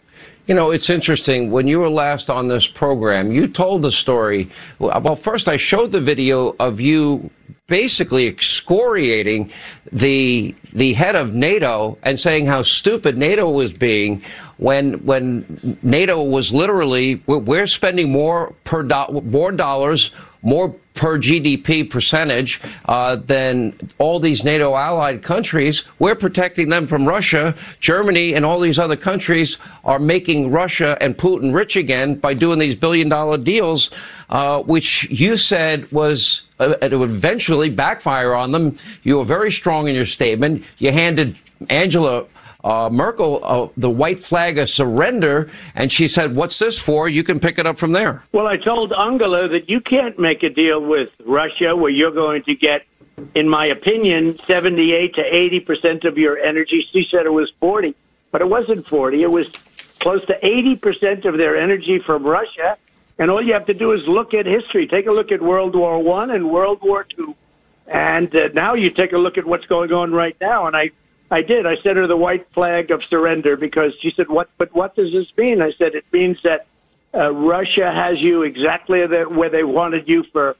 You 0.47 0.54
know, 0.54 0.70
it's 0.70 0.90
interesting. 0.90 1.50
When 1.50 1.66
you 1.66 1.80
were 1.80 1.88
last 1.88 2.28
on 2.28 2.49
this 2.49 2.66
program, 2.66 3.30
you 3.30 3.47
told 3.47 3.82
the 3.82 3.90
story. 3.90 4.50
Well, 4.78 5.16
first, 5.16 5.49
I 5.49 5.56
showed 5.56 5.92
the 5.92 6.00
video 6.00 6.56
of 6.59 6.80
you 6.80 7.30
basically 7.71 8.27
excoriating 8.27 9.50
the 9.93 10.55
the 10.75 10.93
head 10.93 11.15
of 11.15 11.33
NATO 11.33 11.97
and 12.03 12.19
saying 12.19 12.47
how 12.47 12.62
stupid 12.62 13.17
NATO 13.17 13.49
was 13.49 13.73
being 13.73 14.23
when 14.59 14.95
when 15.07 15.79
NATO 15.83 16.23
was 16.23 16.53
literally 16.53 17.23
we're, 17.27 17.69
spending 17.69 18.11
more 18.11 18.53
per 18.65 18.83
do, 18.83 19.23
more 19.25 19.53
dollars 19.53 20.11
more 20.43 20.75
per 21.00 21.19
GDP 21.19 21.88
percentage 21.88 22.61
uh, 22.85 23.16
than 23.16 23.73
all 23.97 24.21
these 24.21 24.45
NATO 24.45 24.76
allied 24.76 25.23
countries. 25.23 25.83
We're 25.99 26.14
protecting 26.14 26.69
them 26.69 26.87
from 26.87 27.09
Russia. 27.09 27.54
Germany 27.80 28.35
and 28.35 28.45
all 28.45 28.61
these 28.61 28.78
other 28.78 28.97
countries 28.97 29.57
are 29.83 29.99
making 29.99 30.50
Russia 30.50 30.99
and 31.00 31.16
Putin 31.16 31.54
rich 31.54 31.75
again 31.75 32.16
by 32.16 32.35
doing 32.35 32.59
these 32.59 32.75
billion 32.75 33.09
dollar 33.09 33.38
deals, 33.38 33.90
uh, 34.28 34.62
which 34.64 35.09
you 35.11 35.38
said 35.38 35.90
was 35.90 36.42
uh, 36.59 36.75
it 36.83 36.95
would 36.95 37.09
eventually 37.09 37.71
backfire 37.71 38.35
on 38.35 38.52
them. 38.52 38.76
You 39.02 39.16
were 39.16 39.25
very 39.25 39.50
strong 39.50 39.88
in 39.88 39.95
your 39.95 40.04
statement. 40.04 40.64
You 40.76 40.92
handed 40.92 41.35
Angela 41.71 42.26
uh, 42.64 42.88
Merkel 42.90 43.40
uh, 43.43 43.69
the 43.76 43.90
white 43.90 44.21
flag 44.21 44.59
of 44.59 44.69
surrender, 44.69 45.50
and 45.75 45.90
she 45.90 46.09
said, 46.09 46.37
"What's 46.37 46.59
this 46.59 46.79
for? 46.79 47.09
You 47.09 47.23
can 47.23 47.40
pick 47.40 47.59
it 47.59 47.67
up 47.67 47.79
from 47.79 47.93
there." 47.93 48.23
Well, 48.33 48.47
I 48.47 48.57
told 48.57 48.93
Angela 48.93 49.49
that 49.49 49.71
you 49.71 49.81
can't 49.81 50.19
make 50.19 50.43
a 50.43 50.50
deal 50.50 50.81
with 50.81 51.12
Russia 51.25 51.75
where 51.75 51.90
you're 51.90 52.11
going 52.11 52.43
to 52.45 52.55
get, 52.55 52.85
in 53.35 53.49
my 53.49 53.67
opinion, 53.67 54.38
78 54.47 55.14
to 55.14 55.23
80 55.23 55.61
percent 55.61 56.05
of 56.05 56.19
your 56.19 56.38
energy. 56.38 56.87
She 56.93 57.07
said 57.11 57.26
it 57.26 57.33
was 57.33 57.50
40, 57.61 57.95
but 58.31 58.40
it 58.40 58.49
wasn't 58.49 58.87
40. 58.87 59.23
It 59.23 59.31
was 59.31 59.49
close 60.00 60.25
to 60.26 60.47
80 60.47 60.76
percent 60.76 61.25
of 61.25 61.37
their 61.37 61.57
energy 61.57 61.99
from 61.99 62.25
Russia. 62.25 62.76
And 63.19 63.31
all 63.31 63.43
you 63.43 63.52
have 63.52 63.67
to 63.67 63.75
do 63.75 63.93
is 63.93 64.07
look 64.09 64.33
at 64.33 64.47
history. 64.47 64.87
Take 64.87 65.07
a 65.07 65.12
look 65.12 65.31
at 65.31 65.43
World 65.43 65.75
War 65.75 66.02
One 66.02 66.31
and 66.31 66.50
World 66.50 66.81
War 66.83 67.05
Two, 67.05 67.35
and 67.87 68.35
uh, 68.35 68.49
now 68.55 68.75
you 68.75 68.90
take 68.90 69.12
a 69.12 69.19
look 69.19 69.37
at 69.37 69.45
what's 69.45 69.67
going 69.67 69.93
on 69.93 70.12
right 70.12 70.37
now. 70.40 70.67
And 70.67 70.75
I 70.75 70.90
I 71.31 71.43
did. 71.43 71.65
I 71.65 71.77
sent 71.77 71.97
her 71.97 72.07
the 72.07 72.17
white 72.17 72.47
flag 72.53 72.91
of 72.91 73.05
surrender 73.05 73.57
because 73.57 73.93
she 74.01 74.11
said, 74.11 74.29
"What? 74.29 74.51
But 74.59 74.75
what 74.75 74.97
does 74.97 75.13
this 75.13 75.33
mean?" 75.37 75.63
I 75.63 75.73
said, 75.73 75.95
"It 75.95 76.05
means 76.13 76.39
that 76.43 76.67
uh, 77.15 77.33
Russia 77.33 77.93
has 77.93 78.19
you 78.19 78.43
exactly 78.43 79.05
where 79.07 79.49
they 79.51 79.63
wanted 79.65 80.09
you 80.09 80.25
for 80.33 80.57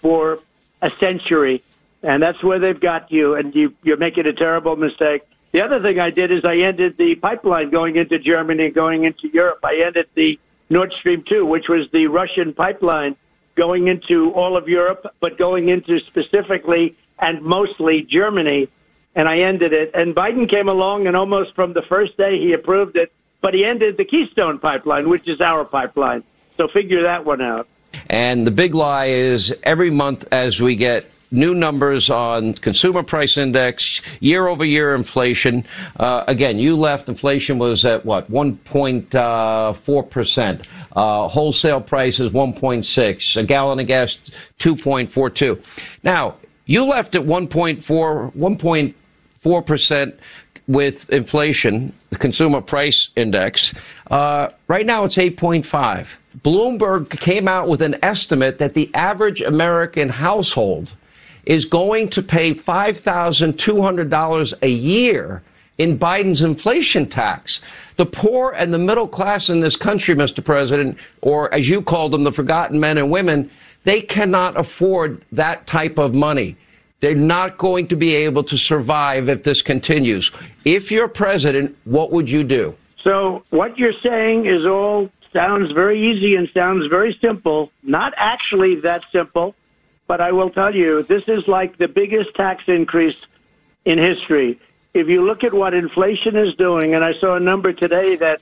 for 0.00 0.40
a 0.82 0.90
century, 0.98 1.62
and 2.02 2.22
that's 2.22 2.42
where 2.42 2.58
they've 2.58 2.80
got 2.80 3.12
you. 3.12 3.34
And 3.34 3.54
you, 3.54 3.74
you're 3.82 3.96
making 3.96 4.26
a 4.26 4.32
terrible 4.32 4.76
mistake." 4.76 5.22
The 5.52 5.60
other 5.62 5.80
thing 5.82 5.98
I 5.98 6.10
did 6.10 6.30
is 6.30 6.44
I 6.44 6.58
ended 6.58 6.96
the 6.96 7.16
pipeline 7.16 7.70
going 7.70 7.96
into 7.96 8.18
Germany 8.18 8.66
and 8.66 8.74
going 8.74 9.04
into 9.04 9.28
Europe. 9.28 9.58
I 9.64 9.82
ended 9.84 10.06
the 10.14 10.38
Nord 10.70 10.92
Stream 10.92 11.24
2, 11.28 11.44
which 11.44 11.68
was 11.68 11.90
the 11.90 12.06
Russian 12.06 12.52
pipeline 12.52 13.16
going 13.56 13.88
into 13.88 14.32
all 14.32 14.56
of 14.56 14.68
Europe, 14.68 15.12
but 15.18 15.36
going 15.36 15.68
into 15.68 15.98
specifically 16.00 16.96
and 17.18 17.42
mostly 17.42 18.02
Germany 18.02 18.68
and 19.14 19.28
I 19.28 19.40
ended 19.40 19.72
it. 19.72 19.90
And 19.94 20.14
Biden 20.14 20.48
came 20.48 20.68
along, 20.68 21.06
and 21.06 21.16
almost 21.16 21.54
from 21.54 21.72
the 21.72 21.82
first 21.82 22.16
day 22.16 22.38
he 22.38 22.52
approved 22.52 22.96
it, 22.96 23.12
but 23.40 23.54
he 23.54 23.64
ended 23.64 23.96
the 23.96 24.04
Keystone 24.04 24.58
pipeline, 24.58 25.08
which 25.08 25.28
is 25.28 25.40
our 25.40 25.64
pipeline. 25.64 26.22
So 26.56 26.68
figure 26.68 27.02
that 27.02 27.24
one 27.24 27.40
out. 27.40 27.66
And 28.08 28.46
the 28.46 28.50
big 28.50 28.74
lie 28.74 29.06
is 29.06 29.54
every 29.62 29.90
month 29.90 30.26
as 30.32 30.60
we 30.60 30.76
get 30.76 31.06
new 31.32 31.54
numbers 31.54 32.10
on 32.10 32.54
consumer 32.54 33.02
price 33.02 33.36
index, 33.36 34.00
year 34.20 34.46
over 34.48 34.64
year 34.64 34.94
inflation. 34.94 35.64
Uh, 35.98 36.24
again, 36.26 36.58
you 36.58 36.76
left, 36.76 37.08
inflation 37.08 37.58
was 37.58 37.84
at 37.84 38.04
what, 38.04 38.30
1.4%. 38.30 40.68
Uh, 40.92 41.28
wholesale 41.28 41.80
prices 41.80 42.30
1.6. 42.30 43.36
A 43.36 43.44
gallon 43.44 43.78
of 43.78 43.86
gas 43.86 44.16
2.42. 44.58 45.98
Now, 46.02 46.34
you 46.66 46.84
left 46.84 47.14
at 47.14 47.22
1.4, 47.22 48.32
1.4% 49.44 50.16
with 50.66 51.08
inflation, 51.10 51.92
the 52.10 52.18
consumer 52.18 52.60
price 52.60 53.08
index. 53.16 53.72
Uh, 54.10 54.50
right 54.68 54.84
now 54.86 55.04
it's 55.04 55.16
8.5. 55.16 56.16
Bloomberg 56.42 57.10
came 57.18 57.48
out 57.48 57.66
with 57.68 57.82
an 57.82 57.96
estimate 58.02 58.58
that 58.58 58.74
the 58.74 58.88
average 58.94 59.40
American 59.40 60.08
household 60.08 60.94
is 61.46 61.64
going 61.64 62.08
to 62.10 62.22
pay 62.22 62.54
$5,200 62.54 64.54
a 64.62 64.68
year 64.68 65.42
in 65.78 65.98
Biden's 65.98 66.42
inflation 66.42 67.06
tax. 67.06 67.62
The 67.96 68.04
poor 68.04 68.52
and 68.54 68.70
the 68.72 68.78
middle 68.78 69.08
class 69.08 69.48
in 69.48 69.60
this 69.60 69.76
country, 69.76 70.14
Mr. 70.14 70.44
President, 70.44 70.98
or 71.22 71.52
as 71.54 71.66
you 71.68 71.80
called 71.80 72.12
them, 72.12 72.22
the 72.22 72.30
forgotten 72.30 72.78
men 72.78 72.98
and 72.98 73.10
women, 73.10 73.50
they 73.84 74.02
cannot 74.02 74.60
afford 74.60 75.24
that 75.32 75.66
type 75.66 75.98
of 75.98 76.14
money. 76.14 76.56
They're 77.00 77.14
not 77.14 77.56
going 77.56 77.88
to 77.88 77.96
be 77.96 78.14
able 78.14 78.44
to 78.44 78.58
survive 78.58 79.28
if 79.28 79.42
this 79.42 79.62
continues. 79.62 80.30
If 80.64 80.90
you're 80.90 81.08
president, 81.08 81.76
what 81.84 82.12
would 82.12 82.30
you 82.30 82.44
do? 82.44 82.76
So 83.02 83.42
what 83.48 83.78
you're 83.78 83.98
saying 84.02 84.46
is 84.46 84.66
all 84.66 85.10
sounds 85.32 85.72
very 85.72 86.10
easy 86.10 86.36
and 86.36 86.48
sounds 86.52 86.86
very 86.88 87.16
simple. 87.20 87.72
Not 87.82 88.12
actually 88.16 88.76
that 88.80 89.02
simple, 89.10 89.54
but 90.06 90.20
I 90.20 90.32
will 90.32 90.50
tell 90.50 90.74
you, 90.74 91.02
this 91.02 91.26
is 91.28 91.48
like 91.48 91.78
the 91.78 91.88
biggest 91.88 92.34
tax 92.34 92.64
increase 92.66 93.16
in 93.86 93.96
history. 93.96 94.60
If 94.92 95.08
you 95.08 95.24
look 95.24 95.44
at 95.44 95.54
what 95.54 95.72
inflation 95.72 96.36
is 96.36 96.54
doing, 96.56 96.94
and 96.94 97.02
I 97.02 97.14
saw 97.14 97.36
a 97.36 97.40
number 97.40 97.72
today 97.72 98.16
that 98.16 98.40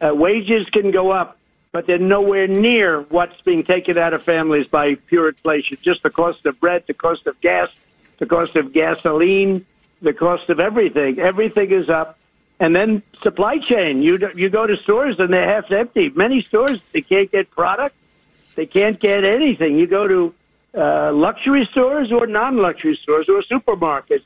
uh, 0.00 0.14
wages 0.14 0.66
can 0.70 0.90
go 0.90 1.10
up, 1.10 1.36
but 1.72 1.86
they're 1.86 1.98
nowhere 1.98 2.46
near 2.46 3.02
what's 3.02 3.38
being 3.42 3.64
taken 3.64 3.98
out 3.98 4.14
of 4.14 4.22
families 4.22 4.66
by 4.66 4.94
pure 4.94 5.28
inflation. 5.28 5.76
Just 5.82 6.02
the 6.02 6.10
cost 6.10 6.46
of 6.46 6.58
bread, 6.60 6.84
the 6.86 6.94
cost 6.94 7.26
of 7.26 7.38
gas, 7.40 7.68
the 8.20 8.26
cost 8.26 8.54
of 8.54 8.72
gasoline, 8.72 9.66
the 10.00 10.12
cost 10.12 10.48
of 10.48 10.60
everything. 10.60 11.18
Everything 11.18 11.72
is 11.72 11.88
up. 11.88 12.18
And 12.60 12.76
then 12.76 13.02
supply 13.22 13.58
chain. 13.58 14.02
You 14.02 14.18
you 14.36 14.50
go 14.50 14.66
to 14.66 14.76
stores 14.76 15.18
and 15.18 15.32
they're 15.32 15.48
half 15.48 15.72
empty. 15.72 16.10
Many 16.10 16.42
stores 16.42 16.80
they 16.92 17.00
can't 17.00 17.30
get 17.32 17.50
product. 17.50 17.96
They 18.54 18.66
can't 18.66 19.00
get 19.00 19.24
anything. 19.24 19.78
You 19.78 19.86
go 19.86 20.06
to 20.06 20.34
uh, 20.76 21.12
luxury 21.12 21.66
stores 21.72 22.12
or 22.12 22.26
non-luxury 22.26 22.98
stores 23.02 23.28
or 23.28 23.42
supermarkets, 23.42 24.24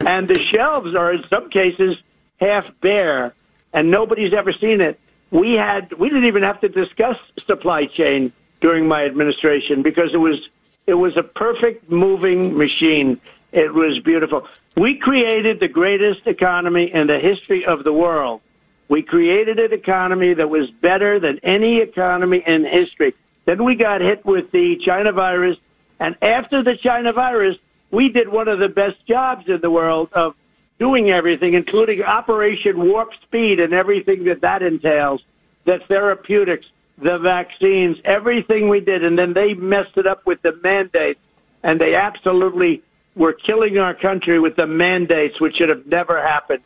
and 0.00 0.26
the 0.26 0.38
shelves 0.38 0.96
are 0.96 1.14
in 1.14 1.24
some 1.30 1.48
cases 1.48 1.96
half 2.40 2.66
bare, 2.80 3.32
and 3.72 3.90
nobody's 3.90 4.34
ever 4.34 4.52
seen 4.52 4.80
it. 4.80 4.98
We 5.30 5.52
had 5.52 5.92
we 5.92 6.08
didn't 6.08 6.26
even 6.26 6.42
have 6.42 6.60
to 6.62 6.68
discuss 6.68 7.16
supply 7.46 7.86
chain 7.86 8.32
during 8.60 8.88
my 8.88 9.04
administration 9.04 9.82
because 9.82 10.12
it 10.12 10.18
was 10.18 10.48
it 10.86 10.94
was 10.94 11.16
a 11.16 11.22
perfect 11.22 11.90
moving 11.90 12.56
machine. 12.56 13.20
It 13.56 13.72
was 13.72 13.98
beautiful. 14.00 14.46
We 14.76 14.98
created 14.98 15.60
the 15.60 15.68
greatest 15.68 16.26
economy 16.26 16.92
in 16.92 17.06
the 17.06 17.18
history 17.18 17.64
of 17.64 17.84
the 17.84 17.92
world. 17.92 18.42
We 18.90 19.00
created 19.00 19.58
an 19.58 19.72
economy 19.72 20.34
that 20.34 20.50
was 20.50 20.70
better 20.70 21.18
than 21.18 21.40
any 21.42 21.78
economy 21.78 22.42
in 22.46 22.66
history. 22.66 23.14
Then 23.46 23.64
we 23.64 23.74
got 23.74 24.02
hit 24.02 24.26
with 24.26 24.50
the 24.50 24.76
China 24.84 25.10
virus. 25.10 25.56
And 25.98 26.16
after 26.20 26.62
the 26.62 26.76
China 26.76 27.14
virus, 27.14 27.56
we 27.90 28.10
did 28.10 28.28
one 28.28 28.46
of 28.46 28.58
the 28.58 28.68
best 28.68 29.04
jobs 29.06 29.48
in 29.48 29.62
the 29.62 29.70
world 29.70 30.10
of 30.12 30.36
doing 30.78 31.08
everything, 31.08 31.54
including 31.54 32.02
Operation 32.02 32.86
Warp 32.86 33.14
Speed 33.22 33.58
and 33.58 33.72
everything 33.72 34.24
that 34.24 34.42
that 34.42 34.62
entails, 34.62 35.22
the 35.64 35.78
therapeutics, 35.88 36.66
the 36.98 37.16
vaccines, 37.16 37.96
everything 38.04 38.68
we 38.68 38.80
did. 38.80 39.02
And 39.02 39.18
then 39.18 39.32
they 39.32 39.54
messed 39.54 39.96
it 39.96 40.06
up 40.06 40.26
with 40.26 40.42
the 40.42 40.52
mandates. 40.62 41.20
And 41.62 41.80
they 41.80 41.94
absolutely 41.94 42.82
were 43.16 43.32
killing 43.32 43.78
our 43.78 43.94
country 43.94 44.38
with 44.38 44.54
the 44.56 44.66
mandates, 44.66 45.40
which 45.40 45.56
should 45.56 45.70
have 45.70 45.86
never 45.86 46.22
happened. 46.22 46.62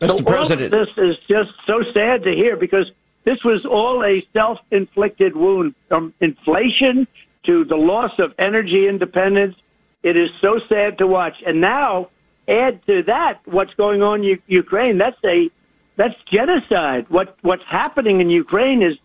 Mr. 0.00 0.18
So 0.18 0.24
President. 0.24 0.72
this 0.72 0.88
is 0.96 1.16
just 1.28 1.50
so 1.66 1.82
sad 1.92 2.24
to 2.24 2.32
hear 2.32 2.56
because 2.56 2.90
this 3.24 3.38
was 3.44 3.64
all 3.66 4.02
a 4.02 4.26
self-inflicted 4.32 5.36
wound 5.36 5.74
from 5.88 6.14
inflation 6.20 7.06
to 7.44 7.64
the 7.64 7.76
loss 7.76 8.12
of 8.18 8.32
energy 8.38 8.88
independence. 8.88 9.56
It 10.02 10.16
is 10.16 10.30
so 10.40 10.58
sad 10.68 10.96
to 10.98 11.06
watch. 11.06 11.34
And 11.46 11.60
now 11.60 12.08
add 12.48 12.84
to 12.86 13.02
that 13.04 13.40
what's 13.44 13.74
going 13.74 14.02
on 14.02 14.24
in 14.24 14.38
Ukraine. 14.46 14.96
That's 14.98 15.22
a 15.24 15.50
that's 15.96 16.14
genocide. 16.32 17.04
What 17.10 17.36
what's 17.42 17.64
happening 17.68 18.22
in 18.22 18.30
Ukraine 18.30 18.82
is 18.82 18.96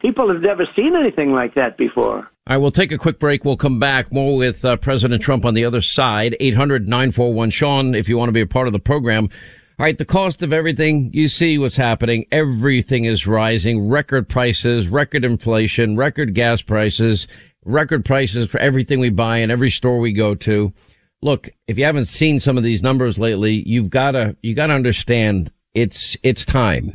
people 0.00 0.32
have 0.32 0.40
never 0.40 0.66
seen 0.74 0.96
anything 0.96 1.32
like 1.32 1.54
that 1.54 1.76
before. 1.76 2.30
All 2.48 2.54
right, 2.54 2.62
we'll 2.62 2.70
take 2.70 2.92
a 2.92 2.96
quick 2.96 3.18
break. 3.18 3.44
We'll 3.44 3.58
come 3.58 3.78
back 3.78 4.10
more 4.10 4.34
with 4.34 4.64
uh, 4.64 4.78
President 4.78 5.20
Trump 5.20 5.44
on 5.44 5.52
the 5.52 5.66
other 5.66 5.82
side. 5.82 6.34
800 6.40 6.88
941 6.88 7.50
Sean, 7.50 7.94
if 7.94 8.08
you 8.08 8.16
want 8.16 8.30
to 8.30 8.32
be 8.32 8.40
a 8.40 8.46
part 8.46 8.66
of 8.66 8.72
the 8.72 8.78
program. 8.78 9.24
All 9.24 9.84
right, 9.84 9.98
the 9.98 10.06
cost 10.06 10.40
of 10.40 10.50
everything, 10.50 11.10
you 11.12 11.28
see 11.28 11.58
what's 11.58 11.76
happening. 11.76 12.24
Everything 12.32 13.04
is 13.04 13.26
rising. 13.26 13.86
Record 13.86 14.30
prices, 14.30 14.88
record 14.88 15.26
inflation, 15.26 15.94
record 15.98 16.34
gas 16.34 16.62
prices, 16.62 17.26
record 17.66 18.06
prices 18.06 18.48
for 18.48 18.58
everything 18.60 18.98
we 18.98 19.10
buy 19.10 19.36
in 19.36 19.50
every 19.50 19.70
store 19.70 19.98
we 19.98 20.14
go 20.14 20.34
to. 20.36 20.72
Look, 21.20 21.50
if 21.66 21.76
you 21.76 21.84
haven't 21.84 22.06
seen 22.06 22.38
some 22.38 22.56
of 22.56 22.64
these 22.64 22.82
numbers 22.82 23.18
lately, 23.18 23.62
you've 23.66 23.90
got 23.90 24.12
to 24.12 24.34
you 24.40 24.54
got 24.54 24.68
to 24.68 24.72
understand 24.72 25.52
it's 25.74 26.16
it's 26.22 26.46
time. 26.46 26.94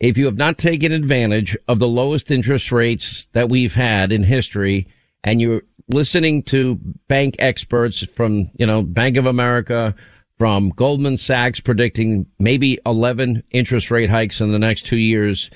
If 0.00 0.16
you 0.16 0.26
have 0.26 0.36
not 0.36 0.58
taken 0.58 0.92
advantage 0.92 1.56
of 1.66 1.80
the 1.80 1.88
lowest 1.88 2.30
interest 2.30 2.70
rates 2.70 3.26
that 3.32 3.48
we've 3.48 3.74
had 3.74 4.12
in 4.12 4.22
history 4.22 4.86
and 5.24 5.40
you're 5.40 5.62
listening 5.88 6.42
to 6.44 6.76
bank 7.08 7.34
experts 7.38 8.04
from, 8.14 8.50
you 8.58 8.66
know, 8.66 8.82
Bank 8.82 9.16
of 9.16 9.26
America, 9.26 9.94
from 10.38 10.70
Goldman 10.70 11.16
Sachs 11.16 11.58
predicting 11.58 12.26
maybe 12.38 12.78
11 12.86 13.42
interest 13.50 13.90
rate 13.90 14.08
hikes 14.08 14.40
in 14.40 14.52
the 14.52 14.58
next 14.58 14.86
two 14.86 14.96
years. 14.96 15.50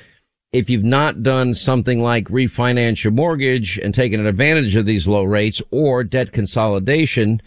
If 0.52 0.68
you've 0.68 0.84
not 0.84 1.22
done 1.22 1.54
something 1.54 2.02
like 2.02 2.24
refinance 2.24 3.04
your 3.04 3.12
mortgage 3.12 3.78
and 3.78 3.94
taken 3.94 4.26
advantage 4.26 4.74
of 4.74 4.84
these 4.84 5.06
low 5.06 5.22
rates 5.22 5.62
or 5.70 6.02
debt 6.02 6.32
consolidation, 6.32 7.40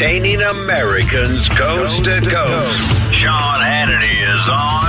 Entertaining 0.00 0.42
Americans 0.42 1.48
coast 1.48 2.04
to 2.04 2.20
coast. 2.20 3.12
Sean 3.12 3.60
Hannity 3.60 4.22
is 4.32 4.48
on 4.48 4.87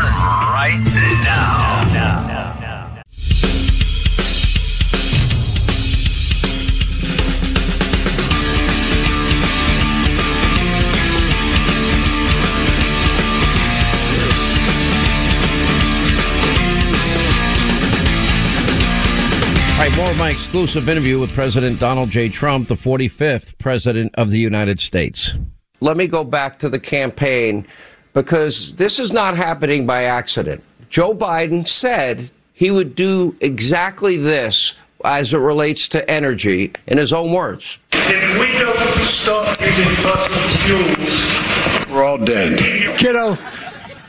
All 19.79 19.85
right, 19.85 19.95
more 19.95 20.11
of 20.11 20.17
my 20.17 20.29
exclusive 20.29 20.89
interview 20.89 21.21
with 21.21 21.31
President 21.31 21.79
Donald 21.79 22.09
J. 22.09 22.27
Trump, 22.27 22.67
the 22.67 22.75
45th 22.75 23.57
President 23.59 24.13
of 24.15 24.29
the 24.29 24.37
United 24.37 24.77
States. 24.77 25.35
Let 25.79 25.95
me 25.95 26.05
go 26.05 26.25
back 26.25 26.59
to 26.59 26.67
the 26.67 26.81
campaign 26.81 27.65
because 28.11 28.75
this 28.75 28.99
is 28.99 29.13
not 29.13 29.37
happening 29.37 29.85
by 29.85 30.03
accident. 30.03 30.61
Joe 30.89 31.13
Biden 31.15 31.65
said 31.65 32.29
he 32.51 32.71
would 32.71 32.93
do 32.93 33.37
exactly 33.39 34.17
this 34.17 34.73
as 35.05 35.33
it 35.33 35.37
relates 35.37 35.87
to 35.87 36.11
energy 36.11 36.73
in 36.87 36.97
his 36.97 37.13
own 37.13 37.31
words. 37.31 37.77
If 37.93 38.37
we 38.37 38.59
don't 38.59 38.77
stop 39.05 39.57
using 39.61 39.85
fossil 40.03 41.85
fuels, 41.85 41.89
We're 41.89 42.03
all 42.03 42.17
dead. 42.17 42.59
Kiddo, 42.97 43.37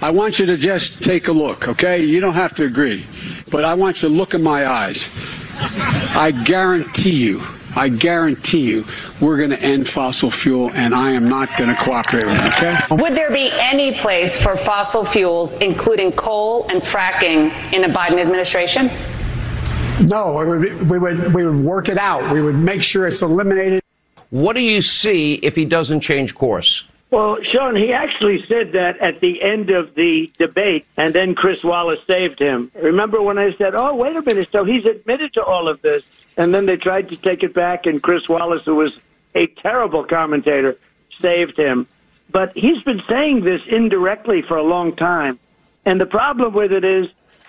I 0.02 0.10
want 0.10 0.40
you 0.40 0.46
to 0.46 0.56
just 0.56 1.04
take 1.04 1.28
a 1.28 1.32
look, 1.32 1.68
okay? 1.68 2.02
You 2.02 2.18
don't 2.18 2.34
have 2.34 2.56
to 2.56 2.64
agree, 2.64 3.06
but 3.52 3.64
I 3.64 3.74
want 3.74 4.02
you 4.02 4.08
to 4.08 4.14
look 4.16 4.34
in 4.34 4.42
my 4.42 4.66
eyes. 4.66 5.10
I 5.62 6.32
guarantee 6.44 7.10
you, 7.10 7.42
I 7.76 7.88
guarantee 7.88 8.60
you, 8.70 8.84
we're 9.20 9.36
going 9.36 9.50
to 9.50 9.60
end 9.60 9.88
fossil 9.88 10.30
fuel, 10.30 10.70
and 10.72 10.94
I 10.94 11.10
am 11.10 11.28
not 11.28 11.56
going 11.56 11.74
to 11.74 11.80
cooperate 11.80 12.24
with 12.24 12.38
it, 12.38 12.54
okay? 12.54 12.74
Would 12.90 13.14
there 13.14 13.30
be 13.30 13.50
any 13.52 13.92
place 13.92 14.40
for 14.40 14.56
fossil 14.56 15.04
fuels, 15.04 15.54
including 15.54 16.12
coal 16.12 16.66
and 16.68 16.82
fracking, 16.82 17.52
in 17.72 17.84
a 17.84 17.88
Biden 17.88 18.18
administration? 18.18 18.90
No, 20.06 20.40
it 20.40 20.46
would 20.46 20.90
we 20.90 20.98
would 20.98 21.34
we 21.34 21.44
would 21.44 21.62
work 21.62 21.88
it 21.90 21.98
out. 21.98 22.32
We 22.32 22.40
would 22.40 22.56
make 22.56 22.82
sure 22.82 23.06
it's 23.06 23.20
eliminated. 23.20 23.82
What 24.30 24.56
do 24.56 24.62
you 24.62 24.80
see 24.80 25.34
if 25.34 25.54
he 25.54 25.64
doesn't 25.64 26.00
change 26.00 26.34
course? 26.34 26.84
Well, 27.10 27.38
Sean, 27.42 27.74
he 27.74 27.92
actually 27.92 28.46
said 28.46 28.72
that 28.72 28.98
at 28.98 29.18
the 29.18 29.42
end 29.42 29.70
of 29.70 29.94
the 29.94 30.30
debate, 30.38 30.86
and 30.96 31.12
then 31.12 31.34
Chris 31.34 31.62
Wallace 31.64 31.98
saved 32.06 32.38
him. 32.38 32.70
Remember 32.74 33.20
when 33.20 33.36
I 33.36 33.52
said, 33.56 33.74
oh, 33.74 33.96
wait 33.96 34.14
a 34.14 34.22
minute, 34.22 34.48
so 34.52 34.62
he's 34.62 34.84
admitted 34.84 35.34
to 35.34 35.42
all 35.42 35.68
of 35.68 35.82
this? 35.82 36.04
And 36.36 36.54
then 36.54 36.66
they 36.66 36.76
tried 36.76 37.08
to 37.08 37.16
take 37.16 37.42
it 37.42 37.52
back, 37.52 37.86
and 37.86 38.00
Chris 38.00 38.28
Wallace, 38.28 38.62
who 38.64 38.76
was 38.76 38.96
a 39.34 39.48
terrible 39.48 40.04
commentator, 40.04 40.78
saved 41.20 41.58
him. 41.58 41.88
But 42.30 42.56
he's 42.56 42.80
been 42.84 43.02
saying 43.08 43.42
this 43.42 43.62
indirectly 43.66 44.42
for 44.42 44.56
a 44.56 44.62
long 44.62 44.94
time. 44.94 45.40
And 45.84 46.00
the 46.00 46.06
problem 46.06 46.54
with 46.54 46.72
it 46.72 46.84
is 46.84 47.08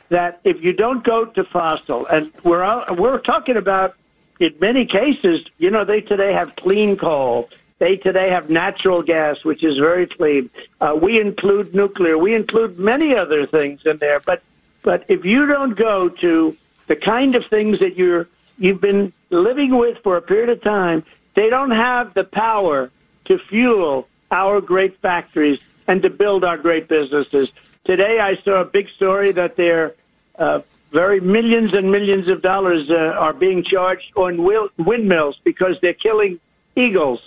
that 0.10 0.42
if 0.44 0.64
you 0.64 0.74
don't 0.74 1.04
go 1.04 1.26
to 1.26 1.44
fossil, 1.44 2.08
and 2.08 2.32
we're, 2.44 2.64
all, 2.64 2.96
we're 2.96 3.20
talking 3.20 3.58
about, 3.58 3.96
in 4.40 4.56
many 4.60 4.88
cases, 4.88 5.46
you 5.60 5.70
know, 5.70 5.86
they 5.86 6.02
today 6.02 6.34
have 6.34 6.56
clean 6.56 6.98
coal. 6.98 7.48
They 7.82 7.96
today 7.96 8.30
have 8.30 8.48
natural 8.48 9.02
gas, 9.02 9.44
which 9.44 9.64
is 9.64 9.80
very 9.80 10.06
clean. 10.06 10.52
Uh, 10.80 10.96
we 11.02 11.20
include 11.20 11.74
nuclear. 11.74 12.16
We 12.16 12.36
include 12.36 12.78
many 12.78 13.16
other 13.16 13.48
things 13.48 13.82
in 13.88 13.98
there. 13.98 14.20
But 14.20 14.44
but 14.84 15.06
if 15.08 15.26
you 15.26 15.48
don't 15.48 15.74
go 15.74 16.08
to 16.08 16.56
the 16.86 16.96
kind 16.96 17.34
of 17.34 17.44
things 17.48 17.80
that 17.80 17.96
you're 17.96 18.28
you've 18.60 18.82
been 18.82 19.12
living 19.32 19.76
with 19.76 19.98
for 20.04 20.16
a 20.16 20.22
period 20.22 20.50
of 20.50 20.62
time, 20.62 21.04
they 21.34 21.50
don't 21.50 21.72
have 21.72 22.14
the 22.14 22.24
power 22.24 22.92
to 23.26 23.40
fuel 23.50 24.08
our 24.30 24.62
great 24.62 25.00
factories 25.00 25.60
and 25.88 26.04
to 26.04 26.12
build 26.12 26.44
our 26.44 26.60
great 26.60 26.88
businesses. 26.88 27.50
Today, 27.84 28.20
I 28.20 28.36
saw 28.44 28.62
a 28.62 28.66
big 28.66 28.90
story 28.90 29.32
that 29.32 29.56
they're 29.56 29.96
uh, 30.38 30.62
very 30.92 31.20
millions 31.20 31.74
and 31.74 31.92
millions 31.92 32.28
of 32.28 32.44
dollars 32.44 32.92
uh, 32.92 32.94
are 33.26 33.34
being 33.34 33.64
charged 33.64 34.12
on 34.16 34.38
windmills 34.78 35.40
because 35.44 35.78
they're 35.82 35.96
killing 35.96 36.40
eagles. 36.76 37.22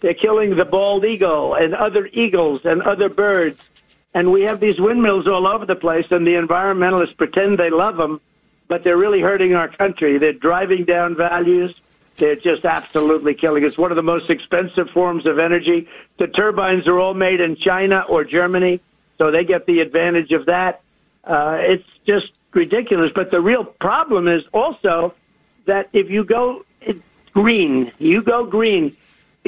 They're 0.00 0.14
killing 0.14 0.56
the 0.56 0.64
bald 0.64 1.04
eagle 1.04 1.54
and 1.54 1.74
other 1.74 2.08
eagles 2.12 2.60
and 2.64 2.82
other 2.82 3.08
birds. 3.08 3.60
And 4.14 4.32
we 4.32 4.42
have 4.42 4.60
these 4.60 4.80
windmills 4.80 5.26
all 5.26 5.46
over 5.46 5.66
the 5.66 5.74
place, 5.74 6.06
and 6.10 6.26
the 6.26 6.32
environmentalists 6.32 7.16
pretend 7.16 7.58
they 7.58 7.70
love 7.70 7.96
them, 7.96 8.20
but 8.66 8.84
they're 8.84 8.96
really 8.96 9.20
hurting 9.20 9.54
our 9.54 9.68
country. 9.68 10.18
They're 10.18 10.32
driving 10.32 10.84
down 10.84 11.16
values. 11.16 11.74
They're 12.16 12.36
just 12.36 12.64
absolutely 12.64 13.34
killing. 13.34 13.64
It's 13.64 13.78
one 13.78 13.92
of 13.92 13.96
the 13.96 14.02
most 14.02 14.30
expensive 14.30 14.90
forms 14.90 15.26
of 15.26 15.38
energy. 15.38 15.88
The 16.18 16.26
turbines 16.26 16.88
are 16.88 16.98
all 16.98 17.14
made 17.14 17.40
in 17.40 17.56
China 17.56 18.04
or 18.08 18.24
Germany, 18.24 18.80
so 19.18 19.30
they 19.30 19.44
get 19.44 19.66
the 19.66 19.80
advantage 19.80 20.32
of 20.32 20.46
that. 20.46 20.80
Uh, 21.22 21.58
it's 21.60 21.88
just 22.06 22.32
ridiculous. 22.52 23.12
But 23.14 23.30
the 23.30 23.40
real 23.40 23.64
problem 23.64 24.26
is 24.26 24.42
also 24.52 25.14
that 25.66 25.90
if 25.92 26.10
you 26.10 26.24
go 26.24 26.64
green, 27.32 27.92
you 27.98 28.22
go 28.22 28.44
green, 28.44 28.96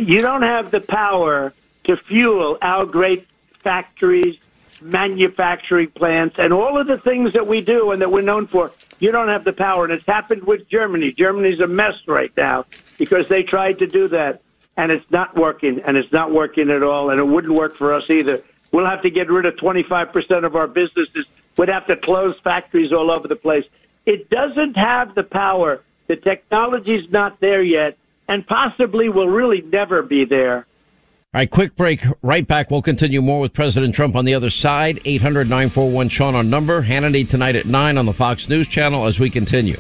you 0.08 0.20
don't 0.22 0.42
have 0.42 0.70
the 0.70 0.80
power 0.80 1.52
to 1.84 1.96
fuel 1.96 2.58
our 2.62 2.86
great 2.86 3.26
factories, 3.62 4.38
manufacturing 4.80 5.88
plants, 5.90 6.36
and 6.38 6.52
all 6.52 6.78
of 6.78 6.86
the 6.86 6.98
things 6.98 7.32
that 7.32 7.46
we 7.46 7.60
do 7.60 7.90
and 7.90 8.00
that 8.02 8.10
we're 8.10 8.22
known 8.22 8.46
for. 8.46 8.72
You 8.98 9.12
don't 9.12 9.28
have 9.28 9.44
the 9.44 9.52
power. 9.52 9.84
And 9.84 9.92
it's 9.92 10.06
happened 10.06 10.44
with 10.44 10.68
Germany. 10.68 11.12
Germany's 11.12 11.60
a 11.60 11.66
mess 11.66 11.94
right 12.06 12.32
now 12.36 12.66
because 12.98 13.28
they 13.28 13.42
tried 13.42 13.78
to 13.78 13.86
do 13.86 14.08
that, 14.08 14.42
and 14.76 14.92
it's 14.92 15.10
not 15.10 15.36
working, 15.36 15.80
and 15.86 15.96
it's 15.96 16.12
not 16.12 16.32
working 16.32 16.70
at 16.70 16.82
all, 16.82 17.10
and 17.10 17.18
it 17.18 17.24
wouldn't 17.26 17.54
work 17.54 17.76
for 17.76 17.92
us 17.92 18.10
either. 18.10 18.42
We'll 18.72 18.86
have 18.86 19.02
to 19.02 19.10
get 19.10 19.30
rid 19.30 19.46
of 19.46 19.54
25% 19.56 20.44
of 20.44 20.54
our 20.54 20.68
businesses 20.68 21.26
We'd 21.56 21.68
have 21.68 21.86
to 21.88 21.96
close 21.96 22.36
factories 22.42 22.90
all 22.90 23.10
over 23.10 23.28
the 23.28 23.36
place. 23.36 23.66
It 24.06 24.30
doesn't 24.30 24.78
have 24.78 25.14
the 25.14 25.22
power. 25.22 25.82
The 26.06 26.16
technology's 26.16 27.10
not 27.10 27.38
there 27.40 27.62
yet, 27.62 27.98
and 28.30 28.46
possibly 28.46 29.08
will 29.08 29.28
really 29.28 29.60
never 29.60 30.02
be 30.02 30.24
there. 30.24 30.58
All 31.32 31.40
right, 31.40 31.50
quick 31.50 31.76
break. 31.76 32.02
Right 32.22 32.46
back. 32.46 32.70
We'll 32.70 32.80
continue 32.80 33.20
more 33.20 33.40
with 33.40 33.52
President 33.52 33.94
Trump 33.94 34.14
on 34.14 34.24
the 34.24 34.34
other 34.34 34.50
side. 34.50 35.00
800 35.04 35.48
941 35.48 36.08
Sean 36.08 36.34
on 36.34 36.48
number. 36.48 36.82
Hannity 36.82 37.28
tonight 37.28 37.56
at 37.56 37.66
9 37.66 37.98
on 37.98 38.06
the 38.06 38.12
Fox 38.12 38.48
News 38.48 38.68
channel 38.68 39.06
as 39.06 39.18
we 39.18 39.30
continue. 39.30 39.76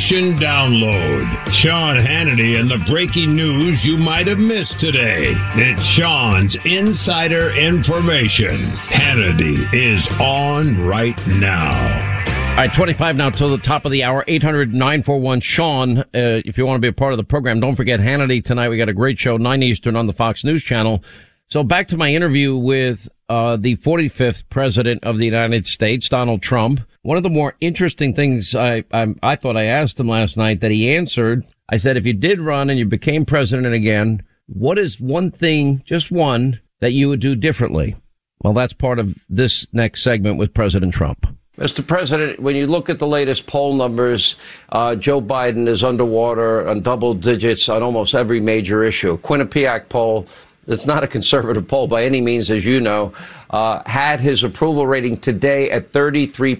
Information 0.00 0.38
download. 0.38 1.52
Sean 1.52 1.98
Hannity 1.98 2.58
and 2.58 2.70
the 2.70 2.78
breaking 2.90 3.36
news 3.36 3.84
you 3.84 3.98
might 3.98 4.26
have 4.28 4.38
missed 4.38 4.80
today. 4.80 5.34
It's 5.56 5.84
Sean's 5.84 6.56
insider 6.64 7.50
information. 7.50 8.56
Hannity 8.88 9.70
is 9.74 10.08
on 10.18 10.82
right 10.86 11.14
now. 11.26 11.68
All 12.52 12.56
right, 12.56 12.72
25 12.72 13.16
now 13.16 13.28
till 13.28 13.50
the 13.50 13.58
top 13.58 13.84
of 13.84 13.92
the 13.92 14.02
hour. 14.02 14.24
800 14.26 14.72
941 14.72 15.40
Sean. 15.40 15.98
Uh, 15.98 16.04
if 16.14 16.56
you 16.56 16.64
want 16.64 16.78
to 16.78 16.80
be 16.80 16.88
a 16.88 16.94
part 16.94 17.12
of 17.12 17.18
the 17.18 17.24
program, 17.24 17.60
don't 17.60 17.76
forget 17.76 18.00
Hannity 18.00 18.42
tonight. 18.42 18.70
We 18.70 18.78
got 18.78 18.88
a 18.88 18.94
great 18.94 19.18
show, 19.18 19.36
9 19.36 19.62
Eastern 19.62 19.96
on 19.96 20.06
the 20.06 20.14
Fox 20.14 20.44
News 20.44 20.62
channel. 20.62 21.04
So 21.48 21.62
back 21.62 21.88
to 21.88 21.98
my 21.98 22.10
interview 22.10 22.56
with 22.56 23.06
uh, 23.28 23.58
the 23.58 23.76
45th 23.76 24.44
president 24.48 25.04
of 25.04 25.18
the 25.18 25.26
United 25.26 25.66
States, 25.66 26.08
Donald 26.08 26.40
Trump. 26.40 26.80
One 27.02 27.16
of 27.16 27.22
the 27.22 27.30
more 27.30 27.56
interesting 27.62 28.14
things 28.14 28.54
I, 28.54 28.84
I, 28.92 29.14
I 29.22 29.36
thought 29.36 29.56
I 29.56 29.64
asked 29.64 29.98
him 29.98 30.08
last 30.08 30.36
night 30.36 30.60
that 30.60 30.70
he 30.70 30.94
answered, 30.94 31.46
I 31.70 31.78
said, 31.78 31.96
if 31.96 32.04
you 32.04 32.12
did 32.12 32.40
run 32.40 32.68
and 32.68 32.78
you 32.78 32.84
became 32.84 33.24
president 33.24 33.72
again, 33.72 34.22
what 34.46 34.78
is 34.78 35.00
one 35.00 35.30
thing, 35.30 35.82
just 35.86 36.10
one, 36.10 36.60
that 36.80 36.92
you 36.92 37.08
would 37.08 37.20
do 37.20 37.34
differently? 37.34 37.96
Well, 38.42 38.52
that's 38.52 38.74
part 38.74 38.98
of 38.98 39.16
this 39.30 39.66
next 39.72 40.02
segment 40.02 40.36
with 40.36 40.52
President 40.52 40.92
Trump. 40.92 41.26
Mr. 41.56 41.86
President, 41.86 42.40
when 42.40 42.56
you 42.56 42.66
look 42.66 42.90
at 42.90 42.98
the 42.98 43.06
latest 43.06 43.46
poll 43.46 43.74
numbers, 43.74 44.36
uh, 44.70 44.94
Joe 44.94 45.22
Biden 45.22 45.68
is 45.68 45.82
underwater 45.82 46.68
on 46.68 46.80
double 46.80 47.14
digits 47.14 47.68
on 47.68 47.82
almost 47.82 48.14
every 48.14 48.40
major 48.40 48.82
issue. 48.82 49.18
Quinnipiac 49.18 49.88
poll 49.88 50.26
it's 50.70 50.86
not 50.86 51.02
a 51.02 51.06
conservative 51.06 51.66
poll 51.66 51.86
by 51.88 52.04
any 52.04 52.20
means, 52.20 52.50
as 52.50 52.64
you 52.64 52.80
know, 52.80 53.12
uh, 53.50 53.82
had 53.86 54.20
his 54.20 54.44
approval 54.44 54.86
rating 54.86 55.16
today 55.16 55.70
at 55.70 55.90
33%, 55.90 56.56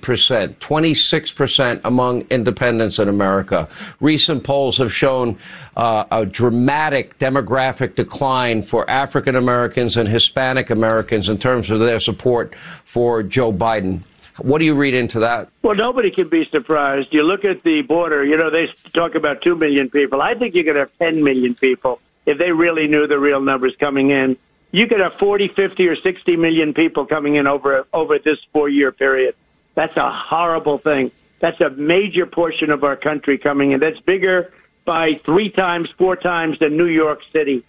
26% 0.57 1.81
among 1.85 2.23
independents 2.23 2.99
in 2.99 3.09
America. 3.09 3.69
Recent 4.01 4.43
polls 4.43 4.77
have 4.79 4.93
shown 4.93 5.39
uh, 5.77 6.05
a 6.11 6.27
dramatic 6.27 7.19
demographic 7.19 7.95
decline 7.95 8.63
for 8.63 8.89
African 8.91 9.37
Americans 9.37 9.97
and 9.97 10.09
Hispanic 10.09 10.71
Americans 10.71 11.29
in 11.29 11.39
terms 11.39 11.71
of 11.71 11.79
their 11.79 12.01
support 12.01 12.55
for 12.85 13.23
Joe 13.23 13.53
Biden. 13.53 14.01
What 14.39 14.59
do 14.59 14.65
you 14.65 14.75
read 14.75 14.95
into 14.95 15.21
that? 15.21 15.49
Well, 15.63 15.75
nobody 15.77 16.11
can 16.11 16.29
be 16.29 16.47
surprised. 16.47 17.09
You 17.13 17.23
look 17.23 17.45
at 17.45 17.63
the 17.63 17.83
border, 17.83 18.25
you 18.25 18.37
know, 18.37 18.51
they 18.51 18.69
talk 18.93 19.15
about 19.15 19.43
2 19.43 19.55
million 19.55 19.91
people. 19.91 20.23
I 20.23 20.35
think 20.35 20.55
you're 20.55 20.65
going 20.65 20.77
to 20.77 20.81
have 20.81 20.99
10 20.99 21.23
million 21.23 21.55
people 21.55 22.01
if 22.27 22.39
they 22.39 22.53
really 22.53 22.87
knew 22.87 23.07
the 23.07 23.19
real 23.19 23.41
numbers 23.41 23.75
coming 23.79 24.11
in. 24.11 24.37
You 24.73 24.87
could 24.87 25.01
have 25.01 25.15
40, 25.15 25.49
50, 25.49 25.89
or 25.89 25.97
60 25.97 26.37
million 26.37 26.75
people 26.75 27.07
coming 27.07 27.35
in 27.35 27.47
over 27.47 27.87
over 27.93 28.19
this 28.19 28.39
four 28.53 28.69
year 28.69 28.93
period. 28.93 29.35
That's 29.75 29.97
a 29.97 30.11
horrible 30.11 30.79
thing. 30.79 31.11
That's 31.41 31.61
a 31.61 31.71
major 31.71 32.27
portion 32.27 32.71
of 32.71 32.85
our 32.85 32.97
country 32.97 33.39
coming 33.39 33.73
in. 33.73 33.81
That's 33.81 33.99
bigger 34.01 34.53
by 34.85 35.15
three 35.25 35.51
times, 35.51 35.89
four 35.97 36.17
times 36.17 36.59
than 36.59 36.77
New 36.77 36.87
York 36.87 37.21
City. 37.33 37.65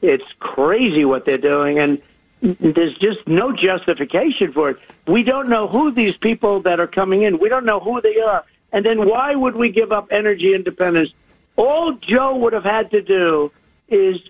It's 0.00 0.24
crazy 0.38 1.04
what 1.04 1.24
they're 1.24 1.38
doing, 1.38 1.78
and 1.78 2.00
there's 2.40 2.96
just 2.98 3.26
no 3.26 3.52
justification 3.52 4.52
for 4.52 4.70
it. 4.70 4.78
We 5.06 5.22
don't 5.22 5.48
know 5.48 5.66
who 5.68 5.90
these 5.90 6.16
people 6.16 6.60
that 6.62 6.80
are 6.80 6.86
coming 6.86 7.22
in. 7.22 7.38
We 7.38 7.48
don't 7.48 7.64
know 7.64 7.80
who 7.80 8.00
they 8.00 8.20
are. 8.20 8.44
And 8.72 8.84
then 8.84 9.08
why 9.08 9.34
would 9.34 9.56
we 9.56 9.70
give 9.70 9.90
up 9.90 10.08
energy 10.10 10.54
independence? 10.54 11.10
All 11.56 11.92
Joe 11.94 12.36
would 12.36 12.52
have 12.52 12.64
had 12.64 12.90
to 12.90 13.00
do 13.00 13.50
is 13.88 14.20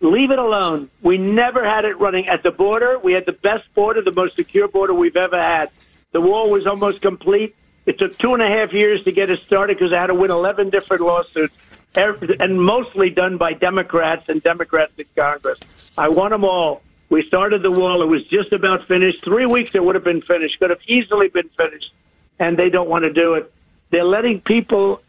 leave 0.00 0.30
it 0.30 0.38
alone. 0.38 0.90
We 1.00 1.18
never 1.18 1.64
had 1.64 1.84
it 1.84 1.98
running 1.98 2.28
at 2.28 2.42
the 2.42 2.50
border. 2.50 2.98
We 2.98 3.12
had 3.12 3.26
the 3.26 3.32
best 3.32 3.72
border, 3.74 4.02
the 4.02 4.12
most 4.12 4.36
secure 4.36 4.68
border 4.68 4.94
we've 4.94 5.16
ever 5.16 5.40
had. 5.40 5.70
The 6.12 6.20
wall 6.20 6.50
was 6.50 6.66
almost 6.66 7.02
complete. 7.02 7.54
It 7.86 7.98
took 7.98 8.16
two 8.16 8.34
and 8.34 8.42
a 8.42 8.48
half 8.48 8.72
years 8.72 9.02
to 9.04 9.12
get 9.12 9.30
it 9.30 9.40
started 9.40 9.78
because 9.78 9.92
I 9.92 10.00
had 10.00 10.06
to 10.08 10.14
win 10.14 10.30
11 10.30 10.70
different 10.70 11.02
lawsuits, 11.02 11.54
and 11.96 12.60
mostly 12.62 13.10
done 13.10 13.36
by 13.38 13.54
Democrats 13.54 14.28
and 14.28 14.42
Democrats 14.42 14.92
in 14.98 15.06
Congress. 15.16 15.58
I 15.98 16.08
won 16.08 16.30
them 16.30 16.44
all. 16.44 16.82
We 17.08 17.26
started 17.26 17.62
the 17.62 17.70
wall. 17.70 18.02
It 18.02 18.06
was 18.06 18.24
just 18.26 18.52
about 18.52 18.86
finished. 18.86 19.24
Three 19.24 19.46
weeks 19.46 19.74
it 19.74 19.84
would 19.84 19.94
have 19.94 20.04
been 20.04 20.22
finished. 20.22 20.58
Could 20.58 20.70
have 20.70 20.80
easily 20.86 21.28
been 21.28 21.48
finished, 21.50 21.92
and 22.38 22.56
they 22.56 22.70
don't 22.70 22.88
want 22.88 23.04
to 23.04 23.12
do 23.12 23.34
it. 23.34 23.52
They're 23.90 24.04
letting 24.04 24.40
people 24.40 25.02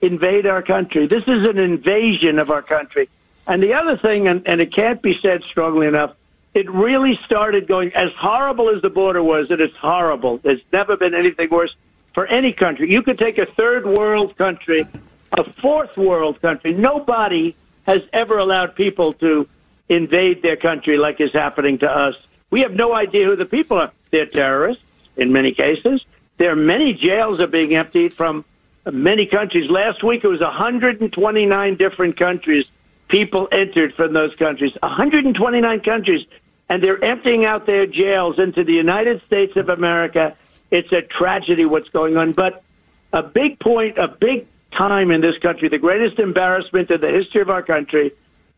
invade 0.00 0.46
our 0.46 0.62
country. 0.62 1.06
This 1.06 1.24
is 1.24 1.46
an 1.46 1.58
invasion 1.58 2.38
of 2.38 2.50
our 2.50 2.62
country. 2.62 3.08
And 3.46 3.62
the 3.62 3.74
other 3.74 3.96
thing, 3.96 4.28
and, 4.28 4.46
and 4.46 4.60
it 4.60 4.72
can't 4.72 5.02
be 5.02 5.18
said 5.18 5.42
strongly 5.44 5.86
enough, 5.86 6.14
it 6.54 6.70
really 6.70 7.18
started 7.24 7.66
going 7.66 7.92
as 7.94 8.10
horrible 8.16 8.68
as 8.74 8.82
the 8.82 8.90
border 8.90 9.22
was, 9.22 9.50
and 9.50 9.60
it's 9.60 9.76
horrible. 9.76 10.38
There's 10.38 10.60
never 10.72 10.96
been 10.96 11.14
anything 11.14 11.48
worse 11.50 11.74
for 12.14 12.26
any 12.26 12.52
country. 12.52 12.90
You 12.90 13.02
could 13.02 13.18
take 13.18 13.38
a 13.38 13.46
third 13.46 13.86
world 13.86 14.36
country, 14.36 14.86
a 15.32 15.50
fourth 15.54 15.96
world 15.96 16.40
country. 16.42 16.74
Nobody 16.74 17.56
has 17.86 18.02
ever 18.12 18.38
allowed 18.38 18.74
people 18.74 19.14
to 19.14 19.48
invade 19.88 20.42
their 20.42 20.56
country 20.56 20.98
like 20.98 21.20
is 21.20 21.32
happening 21.32 21.78
to 21.78 21.90
us. 21.90 22.14
We 22.50 22.60
have 22.60 22.72
no 22.72 22.94
idea 22.94 23.26
who 23.26 23.36
the 23.36 23.46
people 23.46 23.78
are. 23.78 23.90
They're 24.10 24.26
terrorists 24.26 24.84
in 25.16 25.32
many 25.32 25.52
cases. 25.52 26.04
There 26.36 26.50
are 26.52 26.56
many 26.56 26.92
jails 26.92 27.40
are 27.40 27.46
being 27.46 27.74
emptied 27.74 28.12
from 28.12 28.44
many 28.90 29.26
countries. 29.26 29.70
Last 29.70 30.02
week 30.04 30.22
it 30.22 30.28
was 30.28 30.40
129 30.40 31.76
different 31.76 32.16
countries 32.16 32.66
people 33.12 33.46
entered 33.52 33.94
from 33.94 34.14
those 34.14 34.34
countries, 34.36 34.72
129 34.82 35.80
countries, 35.80 36.26
and 36.70 36.82
they're 36.82 37.04
emptying 37.04 37.44
out 37.44 37.66
their 37.66 37.86
jails 37.86 38.38
into 38.38 38.64
the 38.64 38.72
United 38.72 39.22
States 39.26 39.54
of 39.56 39.68
America. 39.68 40.34
It's 40.70 40.90
a 40.92 41.02
tragedy 41.02 41.66
what's 41.66 41.90
going 41.90 42.16
on. 42.16 42.32
But 42.32 42.64
a 43.12 43.22
big 43.22 43.60
point, 43.60 43.98
a 43.98 44.08
big 44.08 44.46
time 44.72 45.10
in 45.10 45.20
this 45.20 45.36
country, 45.38 45.68
the 45.68 45.78
greatest 45.78 46.18
embarrassment 46.18 46.90
in 46.90 47.02
the 47.02 47.10
history 47.10 47.42
of 47.42 47.50
our 47.50 47.62
country 47.62 48.12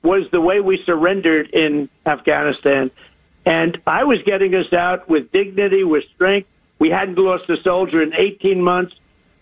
was 0.04 0.30
the 0.30 0.40
way 0.40 0.60
we 0.60 0.80
surrendered 0.86 1.50
in 1.50 1.88
Afghanistan. 2.06 2.92
And 3.44 3.76
I 3.88 4.04
was 4.04 4.22
getting 4.24 4.54
us 4.54 4.72
out 4.72 5.08
with 5.08 5.32
dignity, 5.32 5.82
with 5.82 6.04
strength. 6.14 6.48
We 6.78 6.90
hadn't 6.90 7.18
lost 7.18 7.50
a 7.50 7.60
soldier 7.62 8.00
in 8.02 8.14
18 8.14 8.62
months. 8.62 8.94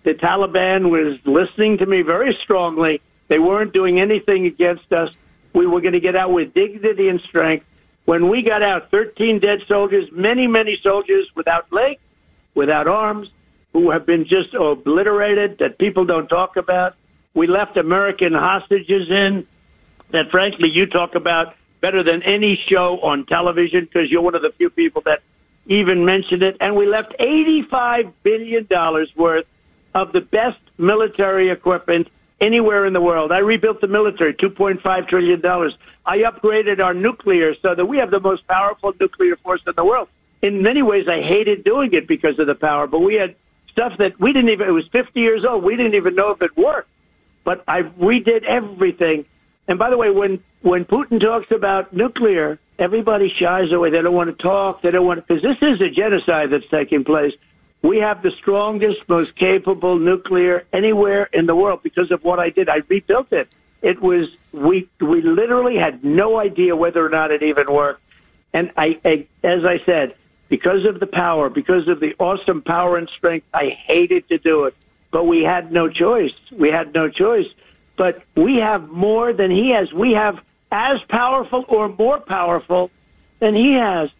The 0.04 0.14
Taliban 0.14 0.88
was 0.88 1.18
listening 1.26 1.76
to 1.78 1.86
me 1.86 2.00
very 2.00 2.36
strongly 2.42 3.02
they 3.28 3.38
weren't 3.38 3.72
doing 3.72 4.00
anything 4.00 4.46
against 4.46 4.92
us. 4.92 5.12
We 5.52 5.66
were 5.66 5.80
going 5.80 5.92
to 5.92 6.00
get 6.00 6.16
out 6.16 6.32
with 6.32 6.54
dignity 6.54 7.08
and 7.08 7.20
strength. 7.20 7.64
When 8.04 8.28
we 8.28 8.42
got 8.42 8.62
out, 8.62 8.90
13 8.90 9.38
dead 9.38 9.60
soldiers, 9.68 10.08
many, 10.12 10.46
many 10.46 10.78
soldiers 10.82 11.28
without 11.34 11.72
legs, 11.72 12.00
without 12.54 12.88
arms, 12.88 13.28
who 13.72 13.90
have 13.90 14.04
been 14.04 14.24
just 14.24 14.54
obliterated 14.54 15.58
that 15.58 15.78
people 15.78 16.04
don't 16.04 16.28
talk 16.28 16.56
about. 16.56 16.94
We 17.34 17.46
left 17.46 17.76
American 17.76 18.34
hostages 18.34 19.10
in 19.10 19.46
that, 20.10 20.30
frankly, 20.30 20.68
you 20.68 20.86
talk 20.86 21.14
about 21.14 21.54
better 21.80 22.02
than 22.02 22.22
any 22.22 22.56
show 22.68 23.00
on 23.00 23.24
television 23.26 23.84
because 23.84 24.10
you're 24.10 24.22
one 24.22 24.34
of 24.34 24.42
the 24.42 24.52
few 24.52 24.70
people 24.70 25.02
that 25.06 25.22
even 25.66 26.04
mentioned 26.04 26.42
it. 26.42 26.56
And 26.60 26.76
we 26.76 26.86
left 26.86 27.14
$85 27.18 28.12
billion 28.22 28.68
worth 29.16 29.46
of 29.94 30.12
the 30.12 30.20
best 30.20 30.58
military 30.78 31.50
equipment 31.50 32.08
anywhere 32.42 32.84
in 32.84 32.92
the 32.92 33.00
world. 33.00 33.32
I 33.32 33.38
rebuilt 33.38 33.80
the 33.80 33.86
military, 33.86 34.34
$2.5 34.34 35.08
trillion. 35.08 35.40
I 36.04 36.18
upgraded 36.18 36.80
our 36.80 36.92
nuclear 36.92 37.54
so 37.62 37.74
that 37.74 37.86
we 37.86 37.96
have 37.98 38.10
the 38.10 38.20
most 38.20 38.46
powerful 38.48 38.92
nuclear 39.00 39.36
force 39.36 39.62
in 39.66 39.72
the 39.76 39.84
world. 39.84 40.08
In 40.42 40.62
many 40.62 40.82
ways, 40.82 41.06
I 41.08 41.22
hated 41.22 41.62
doing 41.62 41.94
it 41.94 42.08
because 42.08 42.38
of 42.40 42.48
the 42.48 42.56
power, 42.56 42.88
but 42.88 42.98
we 42.98 43.14
had 43.14 43.36
stuff 43.70 43.92
that 43.98 44.18
we 44.20 44.32
didn't 44.32 44.50
even, 44.50 44.68
it 44.68 44.72
was 44.72 44.86
50 44.88 45.18
years 45.18 45.44
old. 45.48 45.62
We 45.62 45.76
didn't 45.76 45.94
even 45.94 46.16
know 46.16 46.30
if 46.30 46.42
it 46.42 46.56
worked. 46.56 46.88
But 47.44 47.64
I 47.68 47.82
redid 47.82 48.44
everything. 48.44 49.24
And 49.68 49.78
by 49.78 49.90
the 49.90 49.96
way, 49.96 50.10
when, 50.10 50.42
when 50.62 50.84
Putin 50.84 51.20
talks 51.20 51.50
about 51.52 51.92
nuclear, 51.92 52.58
everybody 52.78 53.32
shies 53.38 53.72
away. 53.72 53.90
They 53.90 54.02
don't 54.02 54.14
want 54.14 54.36
to 54.36 54.42
talk. 54.42 54.82
They 54.82 54.90
don't 54.90 55.06
want 55.06 55.20
to, 55.20 55.34
because 55.34 55.42
this 55.42 55.56
is 55.62 55.80
a 55.80 55.88
genocide 55.88 56.50
that's 56.50 56.68
taking 56.68 57.04
place. 57.04 57.32
We 57.82 57.98
have 57.98 58.22
the 58.22 58.30
strongest, 58.30 59.08
most 59.08 59.34
capable 59.36 59.98
nuclear 59.98 60.64
anywhere 60.72 61.28
in 61.32 61.46
the 61.46 61.56
world 61.56 61.82
because 61.82 62.10
of 62.10 62.22
what 62.22 62.38
I 62.38 62.50
did. 62.50 62.68
I 62.68 62.82
rebuilt 62.88 63.32
it. 63.32 63.54
It 63.82 64.00
was 64.00 64.28
we 64.52 64.88
we 65.00 65.22
literally 65.22 65.76
had 65.76 66.04
no 66.04 66.38
idea 66.38 66.76
whether 66.76 67.04
or 67.04 67.08
not 67.08 67.32
it 67.32 67.42
even 67.42 67.72
worked. 67.72 68.00
And 68.52 68.70
I, 68.76 69.00
I 69.04 69.26
as 69.42 69.64
I 69.64 69.80
said, 69.84 70.14
because 70.52 70.84
of 70.84 71.00
the 71.00 71.06
power, 71.06 71.48
because 71.48 71.88
of 71.88 71.98
the 71.98 72.14
awesome 72.18 72.60
power 72.60 72.98
and 72.98 73.08
strength. 73.08 73.46
I 73.54 73.70
hated 73.70 74.28
to 74.28 74.36
do 74.36 74.64
it, 74.64 74.76
but 75.10 75.24
we 75.24 75.42
had 75.42 75.72
no 75.72 75.88
choice. 75.88 76.34
We 76.50 76.68
had 76.68 76.92
no 76.92 77.08
choice. 77.08 77.46
But 77.96 78.22
we 78.36 78.56
have 78.56 78.90
more 78.90 79.32
than 79.32 79.50
he 79.50 79.70
has. 79.70 79.94
We 79.94 80.12
have 80.12 80.38
as 80.70 81.00
powerful 81.08 81.64
or 81.68 81.88
more 81.88 82.20
powerful 82.20 82.90
than 83.38 83.54
he 83.54 83.72
has. 83.72 84.10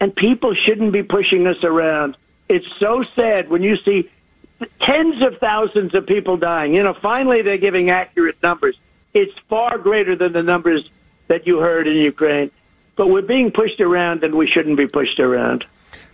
And 0.00 0.14
people 0.14 0.52
shouldn't 0.52 0.92
be 0.92 1.04
pushing 1.04 1.46
us 1.46 1.62
around. 1.62 2.16
It's 2.48 2.66
so 2.78 3.04
sad 3.14 3.50
when 3.50 3.62
you 3.62 3.76
see 3.76 4.10
tens 4.80 5.22
of 5.22 5.38
thousands 5.38 5.94
of 5.94 6.06
people 6.06 6.36
dying. 6.36 6.74
You 6.74 6.82
know, 6.82 6.94
finally 6.94 7.42
they're 7.42 7.58
giving 7.58 7.90
accurate 7.90 8.42
numbers. 8.42 8.76
It's 9.14 9.36
far 9.48 9.78
greater 9.78 10.16
than 10.16 10.32
the 10.32 10.42
numbers 10.42 10.88
that 11.28 11.46
you 11.46 11.58
heard 11.58 11.86
in 11.86 11.96
Ukraine. 11.96 12.50
But 12.96 13.08
we're 13.08 13.22
being 13.22 13.52
pushed 13.52 13.80
around 13.80 14.24
and 14.24 14.34
we 14.34 14.46
shouldn't 14.46 14.76
be 14.76 14.86
pushed 14.86 15.20
around. 15.20 15.64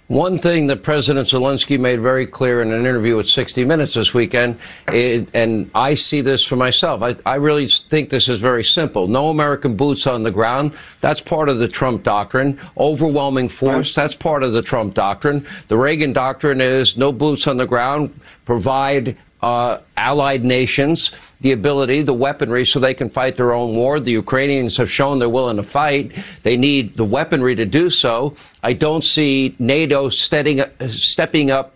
One 0.09 0.39
thing 0.39 0.67
that 0.67 0.83
President 0.83 1.27
Zelensky 1.27 1.81
made 1.81 1.99
very 1.99 2.27
clear 2.27 2.61
in 2.61 2.71
an 2.73 2.81
interview 2.81 3.17
with 3.17 3.27
60 3.27 3.65
Minutes 3.65 3.95
this 3.95 4.13
weekend, 4.13 4.59
it, 4.89 5.27
and 5.33 5.71
I 5.75 5.95
see 5.95 6.21
this 6.21 6.45
for 6.45 6.57
myself, 6.57 7.03
I, 7.03 7.15
I, 7.25 7.37
really 7.37 7.67
think 7.67 8.11
this 8.11 8.29
is 8.29 8.39
very 8.39 8.65
simple. 8.65 9.09
No 9.09 9.31
American 9.31 9.77
boots 9.77 10.07
on 10.07 10.23
the 10.23 10.31
ground. 10.31 10.73
That's 11.01 11.23
part 11.23 11.49
of 11.49 11.59
the 11.59 11.69
Trump 11.69 12.03
doctrine. 12.03 12.61
Overwhelming 12.77 13.49
force. 13.49 13.95
That's 13.95 14.15
part 14.15 14.43
of 14.43 14.53
the 14.53 14.61
Trump 14.61 14.93
doctrine. 14.93 15.47
The 15.69 15.79
Reagan 15.79 16.13
doctrine 16.13 16.61
is 16.61 16.99
no 16.99 17.11
boots 17.11 17.47
on 17.47 17.57
the 17.57 17.67
ground. 17.67 18.15
Provide 18.45 19.17
uh, 19.45 19.79
allied 19.99 20.43
nations 20.43 21.11
the 21.43 21.53
ability, 21.53 22.01
the 22.01 22.15
weaponry, 22.15 22.65
so 22.65 22.81
they 22.81 22.95
can 22.95 23.11
fight 23.11 23.37
their 23.37 23.53
own 23.53 23.77
war. 23.77 24.01
The 24.01 24.13
Ukrainians 24.13 24.79
have 24.79 24.91
shown 24.91 25.19
they're 25.19 25.29
willing 25.29 25.59
to 25.59 25.63
fight. 25.63 26.13
They 26.43 26.57
need 26.57 26.97
the 26.97 27.05
weaponry 27.05 27.55
to 27.57 27.67
do 27.67 27.91
so. 27.91 28.35
I 28.63 28.73
don't 28.73 29.05
see 29.05 29.55
NATO 29.59 30.09
stepping, 30.09 30.63
stepping 30.89 31.51
up 31.51 31.75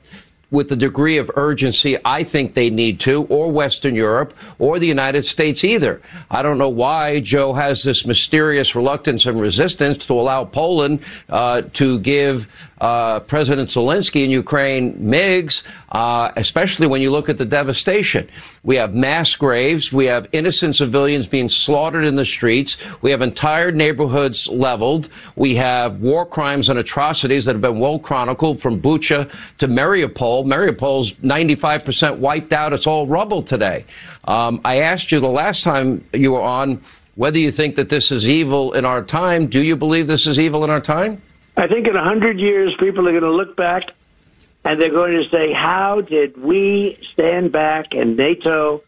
with 0.50 0.70
the 0.70 0.76
degree 0.76 1.18
of 1.18 1.30
urgency 1.36 1.98
I 2.06 2.22
think 2.22 2.54
they 2.54 2.70
need 2.70 3.00
to, 3.00 3.24
or 3.24 3.52
Western 3.52 3.94
Europe, 3.94 4.34
or 4.58 4.78
the 4.78 4.86
United 4.86 5.26
States 5.26 5.62
either. 5.62 6.00
I 6.30 6.42
don't 6.42 6.56
know 6.56 6.70
why 6.70 7.20
Joe 7.20 7.52
has 7.52 7.82
this 7.82 8.06
mysterious 8.06 8.74
reluctance 8.74 9.26
and 9.26 9.38
resistance 9.38 10.06
to 10.06 10.14
allow 10.14 10.46
Poland 10.46 11.00
uh, 11.28 11.62
to 11.74 11.98
give 11.98 12.48
uh, 12.80 13.20
President 13.20 13.68
Zelensky 13.68 14.24
in 14.24 14.30
Ukraine 14.30 14.94
MiGs, 14.94 15.62
uh, 15.90 16.30
especially 16.36 16.86
when 16.86 17.00
you 17.00 17.10
look 17.10 17.28
at 17.28 17.38
the 17.38 17.44
devastation. 17.44 18.28
We 18.62 18.76
have 18.76 18.94
mass 18.94 19.34
graves. 19.34 19.92
We 19.92 20.06
have 20.06 20.26
innocent 20.32 20.76
civilians 20.76 21.26
being 21.26 21.48
slaughtered 21.48 22.04
in 22.04 22.16
the 22.16 22.24
streets. 22.24 22.76
We 23.02 23.10
have 23.10 23.22
entire 23.22 23.72
neighborhoods 23.72 24.48
leveled. 24.48 25.08
We 25.36 25.54
have 25.56 26.00
war 26.00 26.24
crimes 26.26 26.68
and 26.68 26.78
atrocities 26.78 27.44
that 27.44 27.54
have 27.54 27.62
been 27.62 27.78
well 27.78 27.98
chronicled 27.98 28.60
from 28.60 28.80
Bucha 28.80 29.30
to 29.58 29.68
Mariupol. 29.68 30.44
Mariupol's 30.44 31.12
95% 31.12 32.18
wiped 32.18 32.52
out. 32.52 32.72
It's 32.72 32.86
all 32.86 33.06
rubble 33.06 33.42
today. 33.42 33.84
Um, 34.24 34.60
I 34.64 34.80
asked 34.80 35.10
you 35.10 35.20
the 35.20 35.28
last 35.28 35.64
time 35.64 36.04
you 36.12 36.32
were 36.32 36.40
on 36.40 36.80
whether 37.14 37.38
you 37.38 37.50
think 37.50 37.74
that 37.74 37.88
this 37.88 38.12
is 38.12 38.28
evil 38.28 38.72
in 38.74 38.84
our 38.84 39.02
time. 39.02 39.48
Do 39.48 39.60
you 39.60 39.74
believe 39.74 40.06
this 40.06 40.26
is 40.26 40.38
evil 40.38 40.62
in 40.62 40.70
our 40.70 40.80
time? 40.80 41.20
I 41.58 41.66
think 41.66 41.88
in 41.88 41.96
a 41.96 42.04
hundred 42.04 42.38
years, 42.38 42.72
people 42.78 43.08
are 43.08 43.10
going 43.10 43.24
to 43.24 43.32
look 43.32 43.56
back 43.56 43.90
and 44.64 44.80
they're 44.80 44.90
going 44.90 45.20
to 45.20 45.28
say, 45.28 45.52
"How 45.52 46.00
did 46.00 46.40
we 46.40 46.96
stand 47.12 47.50
back 47.50 47.94
and 47.94 48.16
NATO 48.16 48.84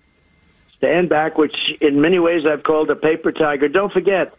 stand 0.76 1.08
back?" 1.08 1.36
Which, 1.36 1.56
in 1.80 2.00
many 2.00 2.20
ways, 2.20 2.46
I've 2.46 2.62
called 2.62 2.88
a 2.90 2.94
paper 2.94 3.32
tiger. 3.32 3.66
Don't 3.66 3.92
forget, 3.92 4.32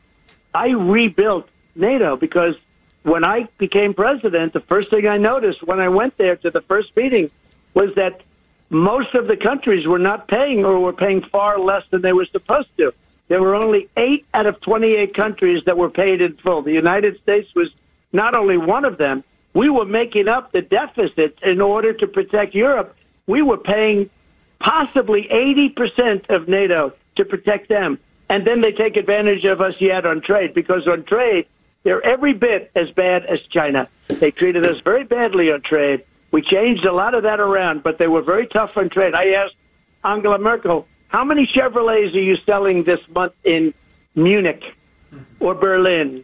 I 0.53 0.69
rebuilt 0.69 1.49
NATO 1.75 2.15
because 2.15 2.55
when 3.03 3.25
I 3.25 3.49
became 3.57 3.93
president, 3.93 4.53
the 4.53 4.61
first 4.61 4.91
thing 4.91 5.07
I 5.07 5.17
noticed 5.17 5.61
when 5.63 5.81
I 5.81 5.89
went 5.89 6.17
there 6.17 6.37
to 6.37 6.51
the 6.51 6.61
first 6.61 6.95
meeting 6.95 7.29
was 7.73 7.93
that 7.95 8.21
most 8.69 9.13
of 9.13 9.27
the 9.27 9.35
countries 9.35 9.85
were 9.85 9.99
not 9.99 10.29
paying 10.29 10.63
or 10.63 10.79
were 10.79 10.93
paying 10.93 11.21
far 11.21 11.59
less 11.59 11.83
than 11.89 12.01
they 12.01 12.13
were 12.13 12.27
supposed 12.31 12.69
to. 12.77 12.93
There 13.27 13.41
were 13.41 13.55
only 13.55 13.89
eight 13.97 14.25
out 14.33 14.45
of 14.45 14.61
28 14.61 15.13
countries 15.13 15.63
that 15.65 15.77
were 15.77 15.89
paid 15.89 16.21
in 16.21 16.37
full. 16.37 16.61
The 16.61 16.71
United 16.71 17.19
States 17.21 17.53
was 17.53 17.69
not 18.13 18.35
only 18.35 18.57
one 18.57 18.85
of 18.85 18.97
them, 18.97 19.23
we 19.53 19.69
were 19.69 19.85
making 19.85 20.27
up 20.27 20.51
the 20.51 20.61
deficit 20.61 21.37
in 21.43 21.61
order 21.61 21.93
to 21.93 22.07
protect 22.07 22.55
Europe. 22.55 22.95
We 23.27 23.41
were 23.41 23.57
paying 23.57 24.09
possibly 24.59 25.27
80% 25.31 26.29
of 26.29 26.47
NATO 26.47 26.93
to 27.17 27.25
protect 27.25 27.69
them. 27.69 27.99
And 28.29 28.47
then 28.47 28.61
they 28.61 28.71
take 28.71 28.95
advantage 28.95 29.43
of 29.43 29.59
us 29.59 29.73
yet 29.79 30.05
on 30.05 30.21
trade 30.21 30.53
because 30.53 30.87
on 30.87 31.03
trade, 31.03 31.47
they're 31.83 32.05
every 32.05 32.33
bit 32.33 32.71
as 32.75 32.89
bad 32.91 33.25
as 33.25 33.39
China. 33.49 33.89
They 34.07 34.31
treated 34.31 34.65
us 34.65 34.79
very 34.83 35.03
badly 35.03 35.51
on 35.51 35.61
trade. 35.61 36.03
We 36.31 36.41
changed 36.41 36.85
a 36.85 36.93
lot 36.93 37.13
of 37.13 37.23
that 37.23 37.39
around, 37.39 37.83
but 37.83 37.97
they 37.97 38.07
were 38.07 38.21
very 38.21 38.47
tough 38.47 38.71
on 38.77 38.89
trade. 38.89 39.13
I 39.13 39.31
asked 39.31 39.55
Angela 40.03 40.37
Merkel, 40.37 40.87
how 41.09 41.25
many 41.25 41.45
Chevrolets 41.45 42.15
are 42.15 42.19
you 42.19 42.37
selling 42.45 42.83
this 42.85 43.01
month 43.09 43.33
in 43.43 43.73
Munich 44.15 44.63
or 45.41 45.55
Berlin 45.55 46.23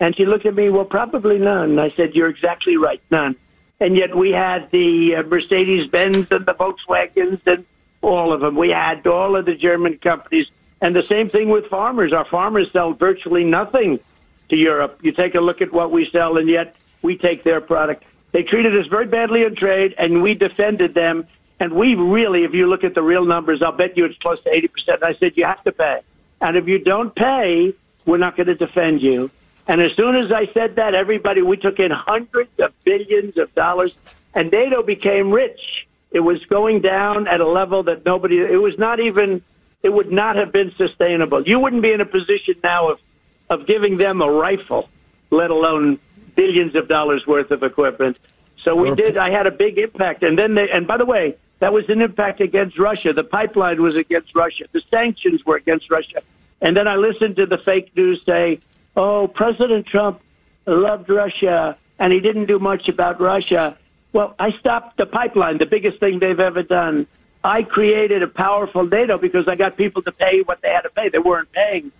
and 0.00 0.16
she 0.16 0.26
looked 0.26 0.46
at 0.46 0.54
me, 0.54 0.68
well, 0.68 0.84
probably 0.84 1.38
none. 1.38 1.78
I 1.78 1.90
said, 1.96 2.14
you're 2.14 2.28
exactly 2.28 2.76
right, 2.76 3.00
none. 3.10 3.36
And 3.80 3.96
yet 3.96 4.16
we 4.16 4.30
had 4.30 4.70
the 4.70 5.16
uh, 5.16 5.22
Mercedes 5.24 5.88
Benz 5.88 6.28
and 6.30 6.46
the 6.46 6.54
Volkswagens 6.54 7.40
and 7.46 7.64
all 8.00 8.32
of 8.32 8.40
them. 8.40 8.56
We 8.56 8.70
had 8.70 9.06
all 9.06 9.36
of 9.36 9.46
the 9.46 9.54
German 9.54 9.98
companies. 9.98 10.46
And 10.80 10.94
the 10.94 11.04
same 11.08 11.28
thing 11.28 11.48
with 11.48 11.66
farmers. 11.66 12.12
Our 12.12 12.24
farmers 12.24 12.70
sell 12.72 12.92
virtually 12.92 13.44
nothing 13.44 14.00
to 14.48 14.56
Europe. 14.56 14.98
You 15.02 15.12
take 15.12 15.34
a 15.34 15.40
look 15.40 15.60
at 15.62 15.72
what 15.72 15.92
we 15.92 16.08
sell, 16.10 16.36
and 16.36 16.48
yet 16.48 16.76
we 17.02 17.16
take 17.16 17.44
their 17.44 17.60
product. 17.60 18.04
They 18.32 18.42
treated 18.42 18.76
us 18.76 18.86
very 18.86 19.06
badly 19.06 19.44
in 19.44 19.54
trade, 19.54 19.94
and 19.98 20.22
we 20.22 20.34
defended 20.34 20.94
them. 20.94 21.26
And 21.60 21.72
we 21.74 21.94
really, 21.94 22.44
if 22.44 22.52
you 22.54 22.66
look 22.66 22.82
at 22.82 22.94
the 22.94 23.02
real 23.02 23.24
numbers, 23.24 23.62
I'll 23.62 23.72
bet 23.72 23.96
you 23.96 24.04
it's 24.04 24.18
close 24.18 24.42
to 24.42 24.50
80%. 24.50 25.02
I 25.02 25.14
said, 25.14 25.36
you 25.36 25.44
have 25.44 25.62
to 25.64 25.72
pay. 25.72 26.00
And 26.40 26.56
if 26.56 26.66
you 26.66 26.78
don't 26.78 27.14
pay, 27.14 27.72
we're 28.04 28.18
not 28.18 28.36
going 28.36 28.48
to 28.48 28.54
defend 28.54 29.00
you. 29.00 29.30
And 29.66 29.80
as 29.80 29.92
soon 29.94 30.16
as 30.16 30.32
I 30.32 30.46
said 30.52 30.76
that, 30.76 30.94
everybody, 30.94 31.42
we 31.42 31.56
took 31.56 31.78
in 31.78 31.90
hundreds 31.90 32.50
of 32.58 32.72
billions 32.84 33.38
of 33.38 33.54
dollars, 33.54 33.92
and 34.34 34.50
NATO 34.50 34.82
became 34.82 35.30
rich. 35.30 35.86
It 36.10 36.20
was 36.20 36.44
going 36.46 36.82
down 36.82 37.28
at 37.28 37.40
a 37.40 37.48
level 37.48 37.84
that 37.84 38.04
nobody, 38.04 38.38
it 38.38 38.60
was 38.60 38.76
not 38.78 39.00
even, 39.00 39.42
it 39.82 39.90
would 39.90 40.10
not 40.10 40.36
have 40.36 40.52
been 40.52 40.72
sustainable. 40.76 41.46
You 41.46 41.58
wouldn't 41.60 41.82
be 41.82 41.92
in 41.92 42.00
a 42.00 42.06
position 42.06 42.54
now 42.62 42.90
of, 42.90 43.00
of 43.48 43.66
giving 43.66 43.96
them 43.96 44.20
a 44.20 44.30
rifle, 44.30 44.88
let 45.30 45.50
alone 45.50 45.98
billions 46.34 46.74
of 46.74 46.88
dollars 46.88 47.26
worth 47.26 47.50
of 47.50 47.62
equipment. 47.62 48.16
So 48.62 48.74
we 48.74 48.94
did, 48.94 49.16
I 49.16 49.30
had 49.30 49.46
a 49.46 49.50
big 49.50 49.78
impact. 49.78 50.22
And 50.22 50.38
then 50.38 50.54
they, 50.54 50.68
and 50.70 50.86
by 50.86 50.96
the 50.96 51.04
way, 51.04 51.36
that 51.60 51.72
was 51.72 51.88
an 51.88 52.00
impact 52.00 52.40
against 52.40 52.78
Russia. 52.78 53.12
The 53.12 53.24
pipeline 53.24 53.80
was 53.80 53.96
against 53.96 54.34
Russia. 54.34 54.64
The 54.72 54.82
sanctions 54.90 55.44
were 55.46 55.56
against 55.56 55.90
Russia. 55.90 56.22
And 56.60 56.76
then 56.76 56.86
I 56.86 56.96
listened 56.96 57.36
to 57.36 57.46
the 57.46 57.58
fake 57.58 57.96
news 57.96 58.22
say, 58.24 58.60
oh, 58.96 59.28
President 59.28 59.86
Trump 59.86 60.20
loved 60.66 61.08
Russia 61.08 61.76
and 61.98 62.12
he 62.12 62.20
didn't 62.20 62.46
do 62.46 62.58
much 62.58 62.88
about 62.88 63.20
Russia. 63.20 63.76
Well, 64.12 64.34
I 64.38 64.52
stopped 64.58 64.96
the 64.96 65.06
pipeline, 65.06 65.58
the 65.58 65.66
biggest 65.66 66.00
thing 66.00 66.18
they've 66.18 66.40
ever 66.40 66.62
done. 66.62 67.06
I 67.44 67.62
created 67.62 68.22
a 68.22 68.28
powerful 68.28 68.86
NATO 68.86 69.18
because 69.18 69.48
I 69.48 69.56
got 69.56 69.76
people 69.76 70.02
to 70.02 70.12
pay 70.12 70.42
what 70.42 70.60
they 70.62 70.68
had 70.68 70.82
to 70.82 70.90
pay. 70.90 71.08
They 71.08 71.18
weren't 71.18 71.50
paying. 71.52 71.90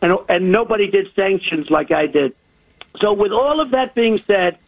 And, 0.00 0.16
and 0.28 0.52
nobody 0.52 0.90
did 0.90 1.12
sanctions 1.14 1.70
like 1.70 1.90
I 1.90 2.06
did. 2.06 2.34
So, 3.00 3.12
with 3.12 3.32
all 3.32 3.60
of 3.60 3.72
that 3.72 3.94
being 3.94 4.20
said, 4.26 4.58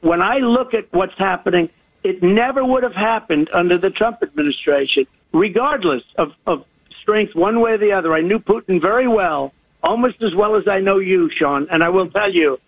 when 0.00 0.20
I 0.22 0.38
look 0.38 0.74
at 0.74 0.92
what's 0.92 1.16
happening, 1.18 1.70
it 2.02 2.22
never 2.22 2.64
would 2.64 2.82
have 2.82 2.94
happened 2.94 3.48
under 3.52 3.78
the 3.78 3.90
Trump 3.90 4.22
administration, 4.22 5.06
regardless 5.32 6.02
of, 6.16 6.32
of 6.46 6.64
strength 7.00 7.34
one 7.34 7.60
way 7.60 7.72
or 7.72 7.78
the 7.78 7.92
other. 7.92 8.14
I 8.14 8.20
knew 8.20 8.38
Putin 8.38 8.80
very 8.80 9.08
well 9.08 9.52
almost 9.84 10.22
as 10.22 10.34
well 10.34 10.56
as 10.56 10.66
I 10.66 10.80
know 10.80 10.98
you, 10.98 11.30
Sean. 11.30 11.68
And 11.70 11.84
I 11.84 11.90
will 11.90 12.08
tell 12.10 12.32
you, 12.32 12.58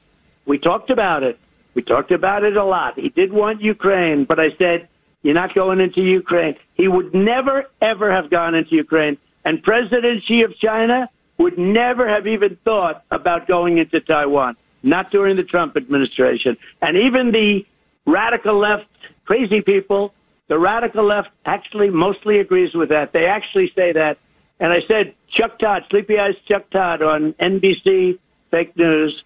we 0.44 0.59
talked 0.59 0.90
about 0.90 1.22
it. 1.22 1.38
We 1.74 1.83
talked 1.83 2.12
about 2.12 2.44
it 2.44 2.57
a 2.57 2.64
lot. 2.64 2.98
He 2.98 3.09
did 3.09 3.33
want 3.33 3.61
Ukraine, 3.61 4.24
but 4.24 4.38
I 4.38 4.50
said, 4.57 4.88
you're 5.22 5.35
not 5.35 5.55
going 5.55 5.81
into 5.81 6.02
Ukraine. 6.02 6.55
He 6.74 6.88
would 6.88 7.12
never, 7.14 7.66
ever 7.81 8.12
have 8.12 8.31
gone 8.31 8.55
into 8.55 8.76
Ukraine. 8.76 9.18
And 9.44 9.62
President 9.62 10.22
Xi 10.24 10.42
of 10.42 10.57
China 10.59 11.09
would 11.38 11.59
never 11.59 12.09
have 12.09 12.26
even 12.26 12.57
thought 12.64 13.05
about 13.11 13.46
going 13.46 13.79
into 13.79 14.00
Taiwan, 14.00 14.57
not 14.83 15.11
during 15.11 15.37
the 15.37 15.42
Trump 15.42 15.76
administration. 15.76 16.57
And 16.81 16.96
even 16.96 17.33
the 17.33 17.66
radical 18.07 18.59
left, 18.59 18.87
crazy 19.24 19.61
people, 19.61 20.14
the 20.48 20.59
radical 20.59 21.05
left 21.05 21.31
actually 21.44 21.90
mostly 21.90 22.38
agrees 22.38 22.74
with 22.74 22.90
that. 22.90 23.12
They 23.12 23.26
actually 23.26 23.72
say 23.74 23.92
that 23.92 24.18
and 24.61 24.73
I 24.73 24.81
said, 24.88 25.14
Chuck 25.31 25.59
Todd, 25.59 25.85
Sleepy 25.90 26.19
Eyes 26.19 26.35
Chuck 26.49 26.71
Todd 26.71 27.03
on 27.03 27.35
NBC 27.35 28.19
Fake 28.51 28.77
News, 28.77 29.23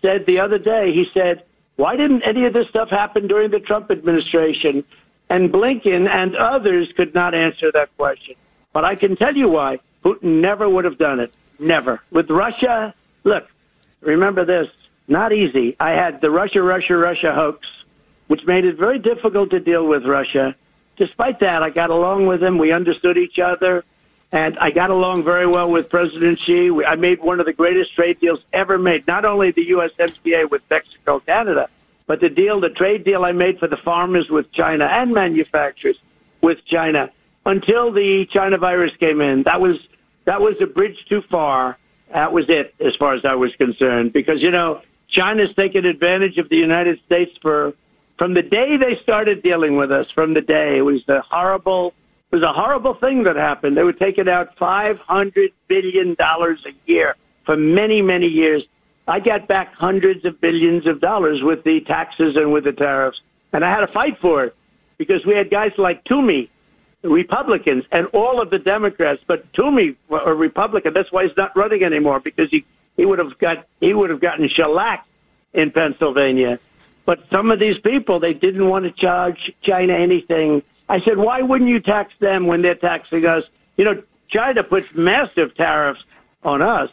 said 0.00 0.26
the 0.26 0.40
other 0.40 0.58
day, 0.58 0.92
he 0.92 1.06
said, 1.14 1.44
why 1.76 1.96
didn't 1.96 2.22
any 2.22 2.44
of 2.44 2.52
this 2.52 2.68
stuff 2.68 2.90
happen 2.90 3.28
during 3.28 3.50
the 3.50 3.60
Trump 3.60 3.90
administration? 3.90 4.84
And 5.30 5.50
Blinken 5.50 6.08
and 6.08 6.36
others 6.36 6.92
could 6.96 7.14
not 7.14 7.34
answer 7.34 7.70
that 7.72 7.96
question. 7.96 8.34
But 8.72 8.84
I 8.84 8.96
can 8.96 9.16
tell 9.16 9.34
you 9.34 9.48
why. 9.48 9.78
Putin 10.04 10.40
never 10.40 10.68
would 10.68 10.84
have 10.84 10.98
done 10.98 11.20
it. 11.20 11.32
Never. 11.58 12.02
With 12.10 12.28
Russia, 12.28 12.94
look, 13.24 13.48
remember 14.00 14.44
this 14.44 14.68
not 15.08 15.32
easy. 15.32 15.76
I 15.80 15.90
had 15.90 16.20
the 16.20 16.30
Russia, 16.30 16.62
Russia, 16.62 16.96
Russia 16.96 17.32
hoax, 17.34 17.66
which 18.26 18.44
made 18.46 18.64
it 18.64 18.76
very 18.76 18.98
difficult 18.98 19.50
to 19.50 19.60
deal 19.60 19.86
with 19.86 20.04
Russia. 20.04 20.54
Despite 20.96 21.40
that, 21.40 21.62
I 21.62 21.70
got 21.70 21.90
along 21.90 22.26
with 22.26 22.42
him. 22.42 22.58
We 22.58 22.72
understood 22.72 23.16
each 23.16 23.38
other. 23.38 23.84
And 24.32 24.58
I 24.58 24.70
got 24.70 24.88
along 24.88 25.24
very 25.24 25.46
well 25.46 25.70
with 25.70 25.90
President 25.90 26.40
Xi. 26.40 26.70
I 26.86 26.96
made 26.96 27.20
one 27.20 27.38
of 27.38 27.44
the 27.44 27.52
greatest 27.52 27.94
trade 27.94 28.18
deals 28.18 28.40
ever 28.54 28.78
made, 28.78 29.06
not 29.06 29.26
only 29.26 29.50
the 29.50 29.68
USMCA 29.70 30.50
with 30.50 30.62
Mexico, 30.70 31.20
Canada, 31.20 31.68
but 32.06 32.20
the 32.20 32.30
deal, 32.30 32.58
the 32.58 32.70
trade 32.70 33.04
deal 33.04 33.26
I 33.26 33.32
made 33.32 33.58
for 33.58 33.68
the 33.68 33.76
farmers 33.76 34.30
with 34.30 34.50
China 34.52 34.86
and 34.86 35.12
manufacturers 35.12 35.98
with 36.40 36.64
China 36.64 37.10
until 37.44 37.92
the 37.92 38.26
China 38.30 38.56
virus 38.56 38.92
came 38.96 39.20
in. 39.20 39.42
That 39.42 39.60
was 39.60 39.76
that 40.24 40.40
was 40.40 40.54
a 40.60 40.66
bridge 40.66 41.04
too 41.08 41.22
far. 41.30 41.76
That 42.12 42.32
was 42.32 42.46
it 42.48 42.74
as 42.80 42.96
far 42.96 43.14
as 43.14 43.24
I 43.24 43.34
was 43.34 43.54
concerned 43.56 44.12
because 44.14 44.40
you 44.40 44.50
know 44.50 44.80
China's 45.08 45.54
taken 45.54 45.84
advantage 45.84 46.38
of 46.38 46.48
the 46.48 46.56
United 46.56 47.00
States 47.04 47.36
for 47.42 47.74
from 48.18 48.32
the 48.34 48.42
day 48.42 48.76
they 48.78 48.98
started 49.02 49.42
dealing 49.42 49.76
with 49.76 49.92
us. 49.92 50.10
From 50.10 50.32
the 50.32 50.40
day 50.40 50.78
it 50.78 50.82
was 50.82 51.04
the 51.06 51.20
horrible 51.20 51.92
it 52.32 52.36
was 52.36 52.42
a 52.42 52.52
horrible 52.52 52.94
thing 52.94 53.24
that 53.24 53.36
happened. 53.36 53.76
They 53.76 53.82
were 53.82 53.92
taking 53.92 54.26
out 54.26 54.56
five 54.56 54.98
hundred 54.98 55.52
billion 55.68 56.14
dollars 56.14 56.64
a 56.66 56.72
year 56.90 57.14
for 57.44 57.56
many 57.56 58.00
many 58.00 58.26
years. 58.26 58.62
I 59.06 59.20
got 59.20 59.48
back 59.48 59.74
hundreds 59.74 60.24
of 60.24 60.40
billions 60.40 60.86
of 60.86 61.00
dollars 61.00 61.42
with 61.42 61.62
the 61.64 61.80
taxes 61.80 62.36
and 62.36 62.52
with 62.52 62.64
the 62.64 62.72
tariffs, 62.72 63.20
and 63.52 63.62
I 63.64 63.70
had 63.70 63.80
to 63.80 63.92
fight 63.92 64.18
for 64.20 64.44
it 64.44 64.56
because 64.96 65.26
we 65.26 65.34
had 65.34 65.50
guys 65.50 65.72
like 65.76 66.04
Toomey 66.04 66.48
Republicans 67.02 67.84
and 67.90 68.06
all 68.08 68.40
of 68.40 68.50
the 68.50 68.58
Democrats, 68.58 69.22
but 69.26 69.52
Toomey 69.52 69.96
a 70.10 70.32
Republican. 70.32 70.94
That's 70.94 71.10
why 71.12 71.26
he's 71.26 71.36
not 71.36 71.54
running 71.54 71.82
anymore 71.82 72.20
because 72.20 72.48
he 72.50 72.64
he 72.96 73.04
would 73.04 73.18
have 73.18 73.38
got 73.38 73.66
he 73.80 73.92
would 73.92 74.08
have 74.08 74.20
gotten 74.20 74.48
shellacked 74.48 75.06
in 75.52 75.70
Pennsylvania. 75.70 76.58
But 77.04 77.28
some 77.30 77.50
of 77.50 77.58
these 77.58 77.78
people 77.78 78.20
they 78.20 78.32
didn't 78.32 78.66
want 78.66 78.84
to 78.84 78.92
charge 78.92 79.52
China 79.62 79.94
anything. 79.94 80.62
I 80.88 81.00
said, 81.00 81.16
why 81.18 81.40
wouldn't 81.42 81.70
you 81.70 81.80
tax 81.80 82.12
them 82.20 82.46
when 82.46 82.62
they're 82.62 82.74
taxing 82.74 83.24
us? 83.24 83.44
You 83.76 83.84
know, 83.84 84.02
China 84.28 84.62
puts 84.62 84.94
massive 84.94 85.54
tariffs 85.54 86.02
on 86.42 86.62
us, 86.62 86.90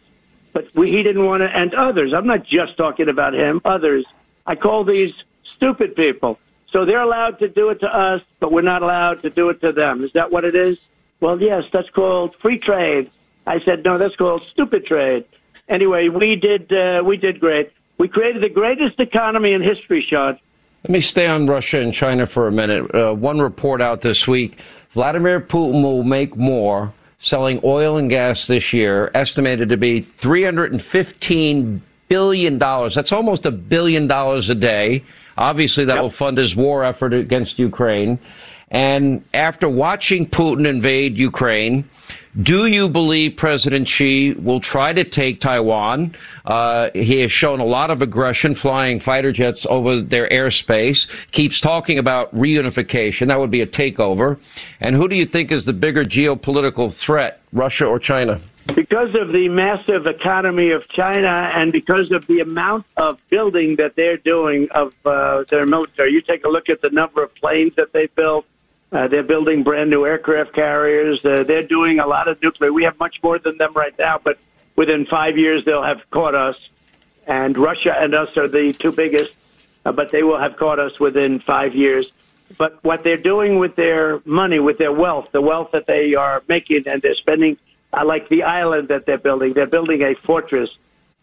but 0.54 0.73
we, 0.75 0.91
he 0.91 1.04
didn't 1.04 1.25
want 1.25 1.41
to, 1.41 1.47
and 1.47 1.73
others. 1.73 2.13
I'm 2.13 2.28
not 2.28 2.45
just 2.45 2.78
talking 2.78 3.10
about 3.10 3.34
him. 3.34 3.62
Others. 3.65 4.06
I 4.45 4.56
call 4.56 4.84
these 4.84 5.13
stupid 5.56 5.95
people. 5.95 6.39
So 6.71 6.86
they're 6.86 7.02
allowed 7.02 7.39
to 7.39 7.47
do 7.47 7.69
it 7.69 7.80
to 7.80 7.88
us, 7.88 8.21
but 8.39 8.52
we're 8.52 8.62
not 8.62 8.84
allowed 8.84 9.21
to 9.23 9.30
do 9.30 9.49
it 9.49 9.60
to 9.62 9.71
them. 9.71 10.04
Is 10.04 10.13
that 10.13 10.32
what 10.32 10.45
it 10.45 10.56
is? 10.56 10.78
Well, 11.19 11.41
yes, 11.41 11.63
that's 11.73 11.89
called 11.89 12.36
free 12.36 12.60
trade. 12.60 13.10
I 13.47 13.60
said, 13.65 13.84
no, 13.84 13.97
that's 13.97 14.15
called 14.15 14.43
stupid 14.52 14.86
trade. 14.86 15.25
Anyway, 15.67 16.10
we 16.10 16.36
did 16.36 16.71
uh, 16.71 17.04
we 17.04 17.17
did 17.17 17.39
great. 17.39 17.71
We 17.97 18.08
created 18.08 18.41
the 18.41 18.49
greatest 18.49 18.99
economy 18.99 19.54
in 19.54 19.62
history, 19.62 20.06
Sean. 20.08 20.39
Let 20.83 20.91
me 20.91 21.01
stay 21.01 21.27
on 21.27 21.45
Russia 21.45 21.81
and 21.81 21.93
China 21.93 22.25
for 22.25 22.47
a 22.47 22.51
minute. 22.53 22.95
Uh, 22.95 23.13
one 23.13 23.39
report 23.39 23.81
out 23.81 23.99
this 23.99 24.27
week: 24.27 24.59
Vladimir 24.91 25.41
Putin 25.41 25.83
will 25.83 26.03
make 26.03 26.37
more 26.37 26.93
selling 27.17 27.59
oil 27.65 27.97
and 27.97 28.09
gas 28.09 28.47
this 28.47 28.71
year, 28.71 29.11
estimated 29.13 29.67
to 29.69 29.77
be 29.77 29.99
315 29.99 31.81
billion 32.07 32.57
dollars. 32.57 32.95
That's 32.95 33.11
almost 33.11 33.45
a 33.45 33.51
billion 33.51 34.07
dollars 34.07 34.49
a 34.49 34.55
day. 34.55 35.03
Obviously, 35.37 35.83
that 35.83 35.95
yep. 35.95 36.01
will 36.01 36.09
fund 36.09 36.37
his 36.37 36.55
war 36.55 36.85
effort 36.85 37.13
against 37.13 37.59
Ukraine. 37.59 38.17
And 38.71 39.21
after 39.33 39.67
watching 39.67 40.27
Putin 40.27 40.65
invade 40.65 41.17
Ukraine, 41.17 41.89
do 42.41 42.67
you 42.67 42.87
believe 42.87 43.35
President 43.35 43.87
Xi 43.87 44.33
will 44.33 44.59
try 44.59 44.93
to 44.93 45.03
take 45.03 45.39
Taiwan? 45.39 46.13
Uh, 46.45 46.89
he 46.93 47.21
has 47.21 47.31
shown 47.31 47.59
a 47.59 47.65
lot 47.65 47.89
of 47.89 48.01
aggression, 48.01 48.53
flying 48.53 48.99
fighter 48.99 49.31
jets 49.31 49.65
over 49.67 49.99
their 49.99 50.27
airspace, 50.29 51.07
keeps 51.31 51.59
talking 51.59 51.97
about 51.97 52.33
reunification. 52.35 53.27
That 53.27 53.39
would 53.39 53.51
be 53.51 53.61
a 53.61 53.67
takeover. 53.67 54.37
And 54.79 54.95
who 54.95 55.07
do 55.07 55.15
you 55.15 55.25
think 55.25 55.51
is 55.51 55.65
the 55.65 55.73
bigger 55.73 56.05
geopolitical 56.05 56.95
threat, 56.95 57.41
Russia 57.51 57.85
or 57.85 57.97
China? 57.97 58.39
Because 58.75 59.15
of 59.15 59.29
the 59.29 59.49
massive 59.49 60.05
economy 60.05 60.69
of 60.69 60.87
China 60.89 61.51
and 61.55 61.71
because 61.71 62.11
of 62.11 62.27
the 62.27 62.41
amount 62.41 62.85
of 62.97 63.19
building 63.29 63.77
that 63.77 63.95
they're 63.95 64.17
doing 64.17 64.67
of 64.71 64.93
uh, 65.05 65.43
their 65.47 65.65
military, 65.65 66.11
you 66.11 66.21
take 66.21 66.45
a 66.45 66.49
look 66.49 66.69
at 66.69 66.81
the 66.81 66.91
number 66.91 67.23
of 67.23 67.33
planes 67.33 67.73
that 67.77 67.91
they 67.93 68.05
built. 68.05 68.45
Uh, 68.91 69.08
they're 69.08 69.23
building 69.23 69.63
brand 69.63 69.89
new 69.89 70.06
aircraft 70.06 70.54
carriers. 70.54 71.23
Uh, 71.23 71.43
they're 71.43 71.67
doing 71.67 71.99
a 71.99 72.08
lot 72.08 72.28
of 72.28 72.41
nuclear. 72.41 72.73
We 72.73 72.84
have 72.84 72.97
much 72.99 73.21
more 73.21 73.38
than 73.38 73.58
them 73.58 73.73
right 73.73 73.97
now, 73.99 74.19
but 74.23 74.39
within 74.75 75.06
five 75.06 75.38
years 75.38 75.63
they'll 75.65 75.84
have 75.84 76.02
caught 76.10 76.36
us. 76.36 76.69
And 77.28 77.58
Russia 77.58 77.95
and 77.99 78.15
us 78.15 78.36
are 78.38 78.47
the 78.47 78.73
two 78.73 78.91
biggest, 78.91 79.36
uh, 79.86 79.91
but 79.91 80.12
they 80.12 80.23
will 80.23 80.39
have 80.39 80.58
caught 80.58 80.80
us 80.80 80.99
within 80.99 81.39
five 81.39 81.75
years. 81.75 82.08
But 82.58 82.84
what 82.84 83.04
they're 83.04 83.17
doing 83.17 83.60
with 83.60 83.75
their 83.75 84.21
money, 84.25 84.60
with 84.60 84.80
their 84.80 84.91
wealth, 84.91 85.32
the 85.32 85.41
wealth 85.41 85.69
that 85.73 85.86
they 85.86 86.15
are 86.15 86.41
making, 86.47 86.88
and 86.88 86.99
they're 87.02 87.13
spending 87.15 87.58
I 87.91 88.04
like 88.04 88.30
the 88.30 88.43
island 88.43 88.89
that 88.89 89.06
they're 89.06 89.17
building. 89.17 89.54
They're 89.54 89.65
building 89.67 90.02
a 90.04 90.13
fortress. 90.15 90.69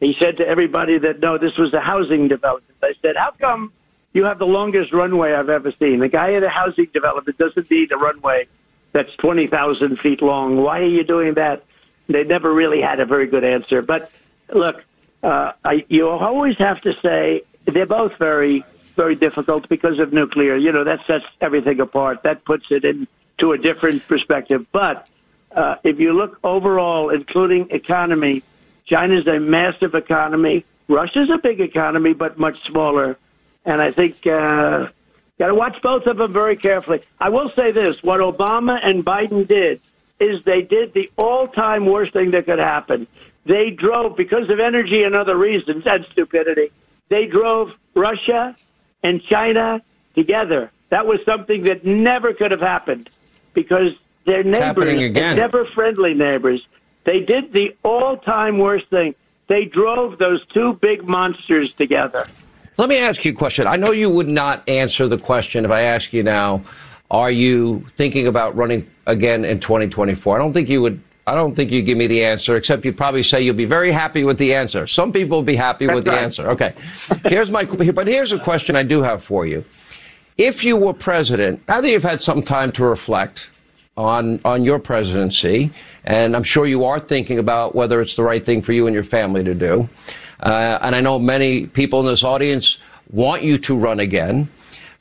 He 0.01 0.17
said 0.19 0.39
to 0.39 0.47
everybody 0.47 0.99
that 0.99 1.21
no, 1.21 1.39
this 1.39 1.57
was 1.57 1.73
a 1.73 1.81
housing 1.81 2.29
development. 2.29 2.77
I 2.83 2.93
said, 3.03 3.17
how 3.17 3.31
come 3.33 3.73
you 4.17 4.25
have 4.25 4.39
the 4.39 4.47
longest 4.47 4.93
runway 4.93 5.33
I've 5.33 5.51
ever 5.51 5.73
seen? 5.79 6.01
The 6.01 6.09
guy 6.09 6.35
at 6.35 6.43
a 6.43 6.49
housing 6.49 6.87
development 6.93 7.39
doesn't 7.39 7.71
need 7.71 7.93
a 7.93 7.97
runway 7.97 8.49
that's 8.93 9.15
20,000 9.17 9.99
feet 9.99 10.23
long. 10.23 10.57
Why 10.57 10.81
are 10.81 10.87
you 10.87 11.05
doing 11.05 11.35
that? 11.35 11.65
They 12.09 12.25
never 12.25 12.53
really 12.53 12.81
had 12.81 12.99
a 13.01 13.05
very 13.05 13.27
good 13.27 13.45
answer. 13.45 13.83
But 13.83 14.11
look, 14.53 14.83
uh, 15.23 15.53
I, 15.65 15.85
you 15.89 16.09
always 16.09 16.57
have 16.59 16.81
to 16.83 16.95
say 17.03 17.43
they're 17.67 17.85
both 17.85 18.17
very, 18.19 18.65
very 18.95 19.17
difficult 19.17 19.69
because 19.69 19.99
of 19.99 20.13
nuclear. 20.13 20.57
You 20.57 20.73
know, 20.73 20.85
that 20.85 21.01
sets 21.07 21.25
everything 21.41 21.81
apart. 21.81 22.23
That 22.23 22.45
puts 22.45 22.67
it 22.71 22.85
into 22.85 23.53
a 23.53 23.59
different 23.59 24.07
perspective. 24.09 24.67
But 24.73 25.11
uh, 25.55 25.77
if 25.85 25.99
you 25.99 26.13
look 26.13 26.39
overall, 26.43 27.11
including 27.11 27.69
economy, 27.71 28.43
China's 28.87 29.27
a 29.27 29.41
massive 29.41 29.95
economy. 29.95 30.65
Russia's 30.89 31.29
a 31.29 31.39
big 31.39 31.61
economy, 31.61 32.15
but 32.15 32.39
much 32.39 32.57
smaller. 32.67 33.19
And 33.67 33.83
I 33.83 33.91
think 33.91 34.27
uh, 34.27 34.89
got 35.39 35.49
to 35.49 35.55
watch 35.55 35.77
both 35.83 36.07
of 36.07 36.17
them 36.17 36.33
very 36.33 36.57
carefully. 36.57 37.03
I 37.21 37.29
will 37.29 37.51
say 37.55 37.73
this: 37.73 38.03
what 38.03 38.21
Obama 38.21 38.79
and 38.83 39.05
Biden 39.05 39.47
did 39.47 39.81
is 40.19 40.43
they 40.45 40.63
did 40.63 40.95
the 40.95 41.11
all-time 41.19 41.85
worst 41.85 42.15
thing 42.15 42.31
that 42.31 42.47
could 42.47 42.59
happen. 42.59 43.07
They 43.45 43.71
drove 43.71 44.17
because 44.17 44.49
of 44.49 44.61
energy 44.61 45.03
and 45.03 45.15
other 45.15 45.37
reasons 45.37 45.85
and 45.87 46.07
stupidity. 46.11 46.71
They 47.09 47.27
drove 47.27 47.73
Russia 47.95 48.57
and 49.03 49.23
China 49.23 49.83
together. 50.15 50.71
That 50.89 51.07
was 51.07 51.21
something 51.25 51.65
that 51.65 51.85
never 51.85 52.33
could 52.33 52.51
have 52.51 52.61
happened 52.61 53.11
because 53.53 53.93
their 54.25 54.43
neighbors, 54.43 55.13
never 55.37 55.65
friendly 55.65 56.15
neighbors. 56.15 56.67
They 57.05 57.21
did 57.21 57.53
the 57.53 57.77
all-time 57.83 58.59
worst 58.59 58.89
thing. 58.89 59.15
They 59.49 59.65
drove 59.65 60.19
those 60.19 60.45
two 60.49 60.73
big 60.75 61.05
monsters 61.05 61.73
together. 61.75 62.27
Let 62.79 62.91
me 62.91 62.99
ask 62.99 63.25
you 63.25 63.33
a 63.33 63.35
question. 63.35 63.67
I 63.67 63.77
know 63.77 63.93
you 63.93 64.11
would 64.11 64.29
not 64.29 64.69
answer 64.69 65.09
the 65.09 65.17
question 65.17 65.65
if 65.65 65.71
I 65.71 65.83
ask 65.83 66.13
you 66.13 66.23
now, 66.23 66.63
are 67.11 67.31
you 67.31 67.87
thinking 67.97 68.27
about 68.27 68.55
running 68.55 68.87
again 69.07 69.47
in 69.47 69.61
2024? 69.61 70.37
I 70.37 70.39
don't 70.39 70.53
think 70.53 70.69
you 70.69 70.83
would 70.83 71.01
I 71.29 71.35
don't 71.35 71.57
think 71.57 71.73
you 71.73 71.83
give 71.83 71.99
me 71.99 72.07
the 72.07 72.25
answer, 72.25 72.55
except 72.55 72.85
you 72.85 72.93
probably 72.93 73.25
say 73.25 73.41
you'll 73.41 73.57
be 73.57 73.65
very 73.65 73.91
happy 73.91 74.23
with 74.23 74.39
the 74.39 74.55
answer. 74.55 74.87
Some 74.87 75.11
people 75.11 75.39
will 75.39 75.43
be 75.43 75.57
happy 75.57 75.87
That's 75.87 75.97
with 75.97 76.07
right. 76.07 76.15
the 76.15 76.21
answer. 76.21 76.49
Okay. 76.51 76.73
Here's 77.25 77.51
my, 77.51 77.65
but 77.65 78.07
here's 78.07 78.31
a 78.31 78.39
question 78.39 78.77
I 78.77 78.85
do 78.85 79.03
have 79.03 79.25
for 79.25 79.45
you. 79.45 79.65
If 80.39 80.63
you 80.63 80.77
were 80.77 80.93
president, 80.93 81.67
now 81.67 81.81
that 81.81 81.91
you've 81.91 82.05
had 82.05 82.23
some 82.23 82.45
time 82.45 82.71
to 82.73 82.85
reflect, 82.85 83.51
on 83.97 84.39
on 84.45 84.65
your 84.65 84.79
presidency, 84.79 85.71
and 86.05 86.37
I'm 86.37 86.43
sure 86.43 86.67
you 86.67 86.85
are 86.85 87.01
thinking 87.01 87.39
about 87.39 87.75
whether 87.75 88.01
it's 88.01 88.17
the 88.17 88.23
right 88.23 88.45
thing 88.45 88.61
for 88.61 88.73
you 88.73 88.87
and 88.87 88.95
your 88.95 89.03
family 89.03 89.43
to 89.45 89.55
do. 89.55 89.89
Uh, 90.41 90.79
and 90.83 90.95
I 90.95 91.01
know 91.01 91.19
many 91.19 91.67
people 91.67 92.01
in 92.01 92.07
this 92.07 92.25
audience 92.25 92.79
want 93.11 93.43
you 93.43 93.59
to 93.59 93.77
run 93.77 94.01
again. 94.01 94.49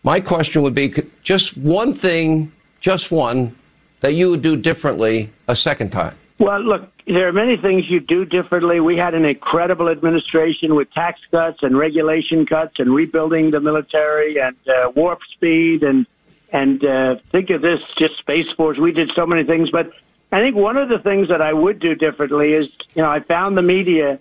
My 0.04 0.19
question 0.19 0.62
would 0.62 0.74
be 0.74 0.93
just 1.24 1.58
one 1.58 1.94
thing, 1.94 2.52
just 2.79 3.12
one, 3.12 3.56
that 4.02 4.13
you 4.13 4.29
would 4.29 4.42
do 4.42 4.56
differently 4.56 5.31
a 5.48 5.56
second 5.56 5.92
time. 5.92 6.15
Well, 6.38 6.60
look, 6.60 6.92
there 7.08 7.27
are 7.27 7.33
many 7.33 7.56
things 7.58 7.90
you 7.90 8.00
do 8.00 8.25
differently. 8.25 8.79
We 8.79 8.98
had 8.98 9.13
an 9.13 9.25
incredible 9.25 9.90
administration 9.90 10.75
with 10.75 10.92
tax 10.92 11.19
cuts 11.31 11.60
and 11.62 11.77
regulation 11.77 12.46
cuts 12.46 12.75
and 12.77 12.94
rebuilding 12.94 13.52
the 13.52 13.60
military 13.60 14.40
and 14.40 14.56
uh, 14.67 14.92
warp 14.96 15.19
speed 15.33 15.83
and 15.83 16.06
and 16.52 16.86
uh, 16.86 17.15
think 17.31 17.50
of 17.50 17.62
this 17.62 17.79
just 17.98 18.17
Space 18.17 18.50
Force. 18.56 18.77
We 18.77 18.92
did 18.92 19.12
so 19.15 19.25
many 19.25 19.44
things, 19.44 19.71
but 19.71 19.92
I 20.31 20.40
think 20.40 20.56
one 20.56 20.77
of 20.77 20.90
the 20.90 21.00
things 21.00 21.27
that 21.29 21.42
I 21.42 21.52
would 21.52 21.79
do 21.79 21.96
differently 21.96 22.54
is, 22.54 22.67
you 22.96 23.02
know, 23.02 23.10
I 23.10 23.19
found 23.19 23.58
the 23.58 23.62
media 23.62 24.19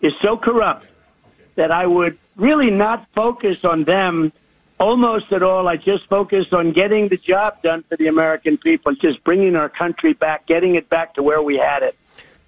is 0.00 0.12
so 0.22 0.36
corrupt 0.36 0.86
that 1.54 1.70
I 1.70 1.86
would 1.86 2.18
really 2.36 2.70
not 2.70 3.06
focus 3.14 3.58
on 3.64 3.84
them 3.84 4.32
almost 4.78 5.32
at 5.32 5.42
all. 5.42 5.68
I 5.68 5.76
just 5.76 6.06
focus 6.06 6.46
on 6.52 6.72
getting 6.72 7.08
the 7.08 7.16
job 7.16 7.62
done 7.62 7.82
for 7.88 7.96
the 7.96 8.08
American 8.08 8.58
people, 8.58 8.94
just 8.94 9.24
bringing 9.24 9.56
our 9.56 9.68
country 9.68 10.12
back, 10.12 10.46
getting 10.46 10.74
it 10.74 10.88
back 10.88 11.14
to 11.14 11.22
where 11.22 11.40
we 11.42 11.56
had 11.56 11.82
it. 11.82 11.96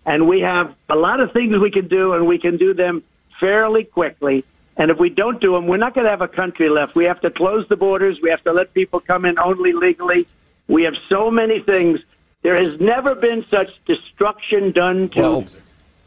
And 0.04 0.28
we 0.28 0.40
have 0.40 0.74
a 0.88 0.96
lot 0.96 1.20
of 1.20 1.32
things 1.32 1.56
we 1.58 1.70
can 1.70 1.88
do, 1.88 2.12
and 2.12 2.26
we 2.26 2.38
can 2.38 2.56
do 2.56 2.74
them 2.74 3.02
fairly 3.40 3.84
quickly. 3.84 4.44
And 4.76 4.90
if 4.90 4.98
we 4.98 5.10
don't 5.10 5.40
do 5.40 5.52
them, 5.52 5.66
we're 5.66 5.76
not 5.76 5.94
going 5.94 6.04
to 6.04 6.10
have 6.10 6.22
a 6.22 6.28
country 6.28 6.68
left. 6.68 6.94
We 6.94 7.04
have 7.04 7.20
to 7.22 7.30
close 7.30 7.66
the 7.68 7.76
borders. 7.76 8.20
We 8.22 8.30
have 8.30 8.42
to 8.44 8.52
let 8.52 8.72
people 8.74 9.00
come 9.00 9.24
in 9.24 9.38
only 9.38 9.72
legally. 9.72 10.26
We 10.68 10.84
have 10.84 10.96
so 11.08 11.30
many 11.30 11.60
things. 11.60 12.00
There 12.42 12.56
has 12.56 12.78
never 12.80 13.14
been 13.14 13.44
such 13.48 13.70
destruction 13.86 14.70
done 14.70 15.08
to 15.10 15.20
Well- 15.20 15.46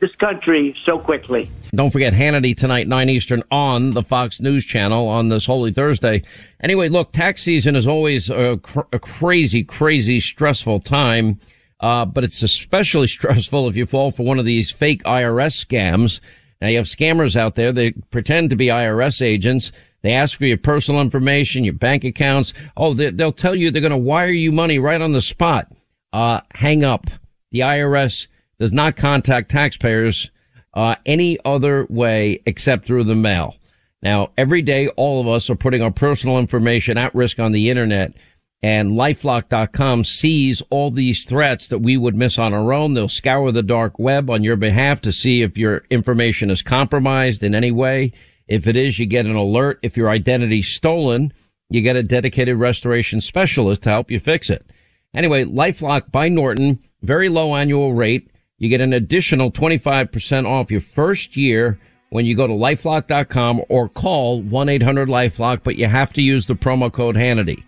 this 0.02 0.14
country 0.16 0.76
so 0.84 1.00
quickly. 1.00 1.50
Don't 1.74 1.92
forget 1.92 2.12
Hannity 2.12 2.58
tonight, 2.58 2.88
9 2.88 3.08
Eastern 3.10 3.44
on 3.52 3.92
the 3.92 4.04
Fox 4.04 4.42
News 4.42 4.66
channel 4.66 5.08
on 5.08 5.30
this 5.30 5.46
Holy 5.46 5.72
Thursday. 5.72 6.24
Anyway, 6.62 6.90
look, 6.90 7.14
tax 7.14 7.44
season 7.44 7.76
is 7.76 7.88
always 7.88 8.30
a, 8.30 8.58
cr- 8.58 8.82
a 8.92 9.00
crazy, 9.00 9.64
crazy, 9.64 10.20
stressful 10.20 10.80
time. 10.80 11.40
Uh, 11.80 12.06
but 12.06 12.24
it's 12.24 12.42
especially 12.44 13.08
stressful 13.08 13.70
if 13.70 13.76
you 13.76 13.86
fall 13.86 14.12
for 14.12 14.24
one 14.24 14.40
of 14.40 14.46
these 14.46 14.72
fake 14.72 15.04
IRS 15.04 15.66
scams. 15.66 16.20
Now 16.62 16.68
you 16.68 16.78
have 16.78 16.88
scammers 16.88 17.36
out 17.36 17.56
there. 17.56 17.72
that 17.72 18.10
pretend 18.12 18.50
to 18.50 18.56
be 18.56 18.68
IRS 18.68 19.22
agents. 19.22 19.72
They 20.02 20.14
ask 20.14 20.38
for 20.38 20.46
your 20.46 20.58
personal 20.58 21.02
information, 21.02 21.64
your 21.64 21.76
bank 21.76 22.04
accounts. 22.04 22.54
Oh, 22.76 22.96
they, 22.96 23.12
they'll 23.12 23.32
tell 23.32 23.56
you 23.56 23.70
they're 23.70 23.82
going 23.82 23.92
to 23.92 23.98
wire 23.98 24.30
you 24.30 24.52
money 24.52 24.80
right 24.80 25.00
on 25.02 25.12
the 25.12 25.22
spot. 25.22 25.72
Uh, 26.12 26.42
hang 26.54 26.84
up. 26.84 27.08
The 27.52 27.60
IRS 27.60 28.28
does 28.62 28.72
not 28.72 28.96
contact 28.96 29.50
taxpayers 29.50 30.30
uh, 30.76 30.94
any 31.08 31.40
other 31.44 31.88
way 31.90 32.40
except 32.46 32.86
through 32.86 33.04
the 33.04 33.16
mail. 33.16 33.56
Now, 34.04 34.30
every 34.38 34.62
day, 34.62 34.88
all 34.90 35.20
of 35.20 35.28
us 35.28 35.50
are 35.50 35.56
putting 35.56 35.82
our 35.82 35.90
personal 35.90 36.38
information 36.38 36.96
at 36.96 37.16
risk 37.16 37.40
on 37.40 37.54
the 37.54 37.72
internet, 37.72 38.14
and 38.62 38.92
lifelock.com 38.92 40.04
sees 40.04 40.62
all 40.70 40.92
these 40.92 41.26
threats 41.26 41.70
that 41.70 41.80
we 41.80 41.98
would 41.98 42.16
miss 42.16 42.38
on 42.38 42.54
our 42.54 42.72
own. 42.72 42.94
They'll 42.94 43.10
scour 43.10 43.52
the 43.52 43.64
dark 43.64 43.98
web 43.98 44.30
on 44.30 44.44
your 44.44 44.58
behalf 44.58 45.02
to 45.02 45.12
see 45.12 45.42
if 45.42 45.58
your 45.58 45.84
information 45.90 46.52
is 46.52 46.62
compromised 46.62 47.42
in 47.42 47.56
any 47.56 47.72
way. 47.72 48.14
If 48.48 48.68
it 48.68 48.76
is, 48.76 49.00
you 49.00 49.08
get 49.08 49.26
an 49.26 49.36
alert. 49.36 49.80
If 49.82 49.98
your 49.98 50.12
identity's 50.12 50.68
stolen, 50.68 51.34
you 51.72 51.82
get 51.82 51.96
a 51.96 52.04
dedicated 52.04 52.58
restoration 52.58 53.22
specialist 53.22 53.82
to 53.84 53.90
help 53.90 54.12
you 54.12 54.20
fix 54.20 54.52
it. 54.52 54.70
Anyway, 55.16 55.46
LifeLock 55.46 56.12
by 56.12 56.30
Norton, 56.30 56.80
very 57.02 57.28
low 57.28 57.56
annual 57.56 57.94
rate. 57.94 58.31
You 58.62 58.70
get 58.70 58.80
an 58.80 58.94
additional 58.94 59.52
25% 59.52 60.48
off 60.48 60.70
your 60.70 60.82
first 60.82 61.36
year 61.36 61.80
when 62.10 62.28
you 62.28 62.36
go 62.36 62.46
to 62.46 62.54
lifelock.com 62.54 63.64
or 63.70 63.90
call 63.90 64.44
1-800-LifeLock, 64.44 65.64
but 65.64 65.78
you 65.78 65.88
have 65.88 66.14
to 66.14 66.22
use 66.22 66.46
the 66.46 66.54
promo 66.54 66.94
code 66.94 67.16
Hannity. 67.16 67.64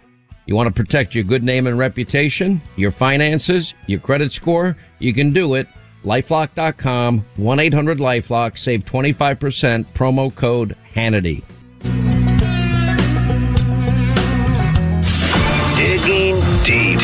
You 0.45 0.55
want 0.55 0.67
to 0.67 0.71
protect 0.71 1.15
your 1.15 1.23
good 1.23 1.41
name 1.41 1.65
and 1.65 1.79
reputation, 1.79 2.61
your 2.75 2.91
finances, 2.91 3.73
your 3.87 4.01
credit 4.01 4.31
score? 4.33 4.77
You 4.99 5.15
can 5.15 5.33
do 5.33 5.55
it. 5.55 5.67
Lifelock.com, 6.03 7.25
1-800-LifeLock, 7.39 8.55
save 8.55 8.85
25%, 8.85 9.85
promo 9.95 10.35
code 10.35 10.75
Hannity. 10.93 11.41
Digging 15.75 16.39
deep, 16.63 17.02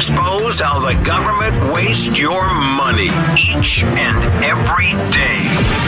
expose 0.00 0.58
how 0.58 0.78
the 0.80 0.94
government 1.04 1.74
wastes 1.74 2.18
your 2.18 2.48
money 2.54 3.10
each 3.36 3.84
and 3.84 4.16
every 4.42 4.92
day. 5.12 5.42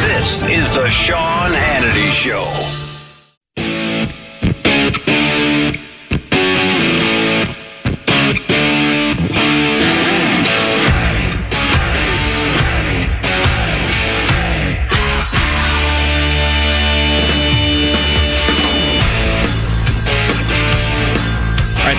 This 0.06 0.42
is 0.42 0.68
the 0.74 0.90
Sean 0.90 1.52
Hannity 1.52 2.10
Show. 2.12 2.81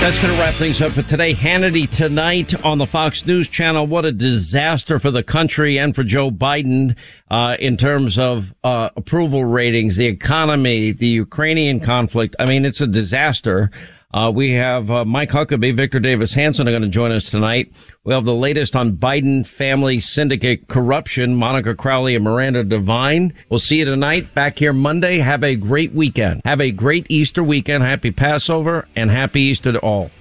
That's 0.03 0.19
going 0.19 0.35
to 0.35 0.41
wrap 0.41 0.53
things 0.55 0.81
up 0.81 0.91
for 0.91 1.01
today. 1.01 1.33
Hannity 1.33 1.89
tonight 1.89 2.65
on 2.65 2.77
the 2.77 2.85
Fox 2.85 3.25
News 3.25 3.47
Channel. 3.47 3.87
What 3.87 4.03
a 4.03 4.11
disaster 4.11 4.99
for 4.99 5.11
the 5.11 5.23
country 5.23 5.79
and 5.79 5.95
for 5.95 6.03
Joe 6.03 6.29
Biden 6.29 6.97
uh, 7.31 7.55
in 7.57 7.77
terms 7.77 8.19
of 8.19 8.53
uh, 8.65 8.89
approval 8.97 9.45
ratings, 9.45 9.95
the 9.95 10.07
economy, 10.07 10.91
the 10.91 11.07
Ukrainian 11.07 11.79
conflict. 11.79 12.35
I 12.37 12.45
mean, 12.47 12.65
it's 12.65 12.81
a 12.81 12.87
disaster. 12.87 13.71
Uh, 14.13 14.31
we 14.33 14.51
have 14.51 14.91
uh, 14.91 15.03
Mike 15.03 15.31
Huckabee, 15.31 15.73
Victor 15.73 15.99
Davis 15.99 16.33
Hanson 16.33 16.67
are 16.67 16.71
going 16.71 16.83
to 16.83 16.87
join 16.87 17.11
us 17.11 17.31
tonight. 17.31 17.73
We 18.03 18.13
have 18.13 18.25
the 18.25 18.35
latest 18.35 18.75
on 18.75 18.95
Biden 18.95 19.45
family 19.45 19.99
syndicate 19.99 20.67
corruption, 20.67 21.33
Monica 21.35 21.73
Crowley 21.73 22.13
and 22.13 22.23
Miranda 22.23 22.63
Devine. 22.63 23.33
We'll 23.49 23.59
see 23.59 23.79
you 23.79 23.85
tonight 23.85 24.31
back 24.35 24.59
here 24.59 24.71
Monday. 24.71 25.17
Have 25.17 25.43
a 25.43 25.55
great 25.55 25.93
weekend. 25.93 26.41
Have 26.45 26.61
a 26.61 26.69
great 26.69 27.07
Easter 27.09 27.43
weekend. 27.43 27.83
Happy 27.83 28.11
Passover 28.11 28.87
and 28.95 29.09
happy 29.09 29.41
Easter 29.41 29.71
to 29.71 29.79
all. 29.79 30.11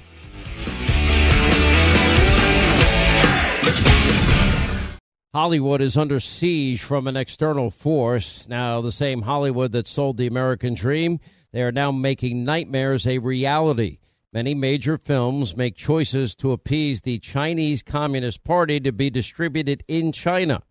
Hollywood 5.34 5.82
is 5.82 5.99
under 5.99 6.20
siege 6.20 6.82
from 6.82 7.07
an 7.07 7.16
external 7.16 7.70
force. 7.70 8.47
Now, 8.49 8.80
the 8.80 8.93
same 8.93 9.22
Hollywood 9.22 9.72
that 9.72 9.86
sold 9.86 10.16
the 10.16 10.26
American 10.26 10.74
dream, 10.74 11.20
they 11.53 11.62
are 11.62 11.72
now 11.72 11.90
making 11.92 12.44
nightmares 12.44 13.07
a 13.07 13.18
reality. 13.18 13.98
Many 14.32 14.55
major 14.55 14.96
films 14.96 15.57
make 15.57 15.76
choices 15.76 16.34
to 16.36 16.53
appease 16.53 17.03
the 17.03 17.18
Chinese 17.18 17.82
Communist 17.82 18.44
Party 18.44 18.80
to 18.80 18.92
be 18.92 19.11
distributed 19.11 19.84
in 19.86 20.12
China. 20.12 20.62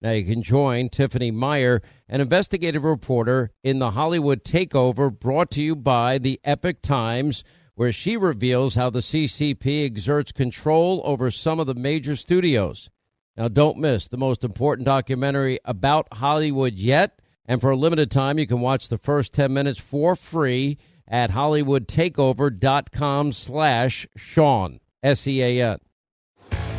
Now 0.00 0.12
you 0.12 0.24
can 0.24 0.42
join 0.42 0.88
Tiffany 0.88 1.30
Meier, 1.30 1.82
an 2.08 2.22
investigative 2.22 2.84
reporter 2.84 3.50
in 3.62 3.78
the 3.78 3.90
Hollywood 3.90 4.42
Takeover 4.44 5.10
brought 5.10 5.50
to 5.50 5.62
you 5.62 5.76
by 5.76 6.16
the 6.16 6.40
Epoch 6.42 6.80
Times, 6.80 7.44
where 7.74 7.92
she 7.92 8.16
reveals 8.16 8.74
how 8.74 8.88
the 8.88 9.00
CCP 9.00 9.84
exerts 9.84 10.32
control 10.32 11.02
over 11.04 11.30
some 11.30 11.60
of 11.60 11.66
the 11.66 11.74
major 11.74 12.16
studios. 12.16 12.88
Now, 13.36 13.48
don't 13.48 13.78
miss 13.78 14.08
the 14.08 14.16
most 14.16 14.42
important 14.42 14.86
documentary 14.86 15.60
about 15.66 16.08
Hollywood 16.12 16.74
yet. 16.74 17.19
And 17.50 17.60
for 17.60 17.70
a 17.70 17.76
limited 17.76 18.12
time, 18.12 18.38
you 18.38 18.46
can 18.46 18.60
watch 18.60 18.88
the 18.88 18.96
first 18.96 19.34
10 19.34 19.52
minutes 19.52 19.80
for 19.80 20.14
free 20.14 20.78
at 21.08 21.32
hollywoodtakeover.com 21.32 23.32
slash 23.32 24.06
Sean, 24.16 24.78
S-E-A-N. 25.02 25.78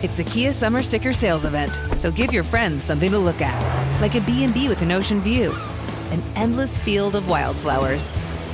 It's 0.01 0.15
the 0.15 0.23
Kia 0.23 0.53
Summer 0.53 0.81
Sticker 0.81 1.11
Sales 1.11 1.43
Event, 1.43 1.77
so 1.97 2.09
give 2.09 2.31
your 2.31 2.43
friends 2.43 2.85
something 2.85 3.11
to 3.11 3.19
look 3.19 3.41
at, 3.41 4.01
like 4.01 4.15
a 4.15 4.21
B&B 4.21 4.69
with 4.69 4.81
an 4.81 4.93
ocean 4.93 5.19
view, 5.19 5.51
an 6.11 6.23
endless 6.37 6.77
field 6.77 7.17
of 7.17 7.27
wildflowers, 7.27 8.09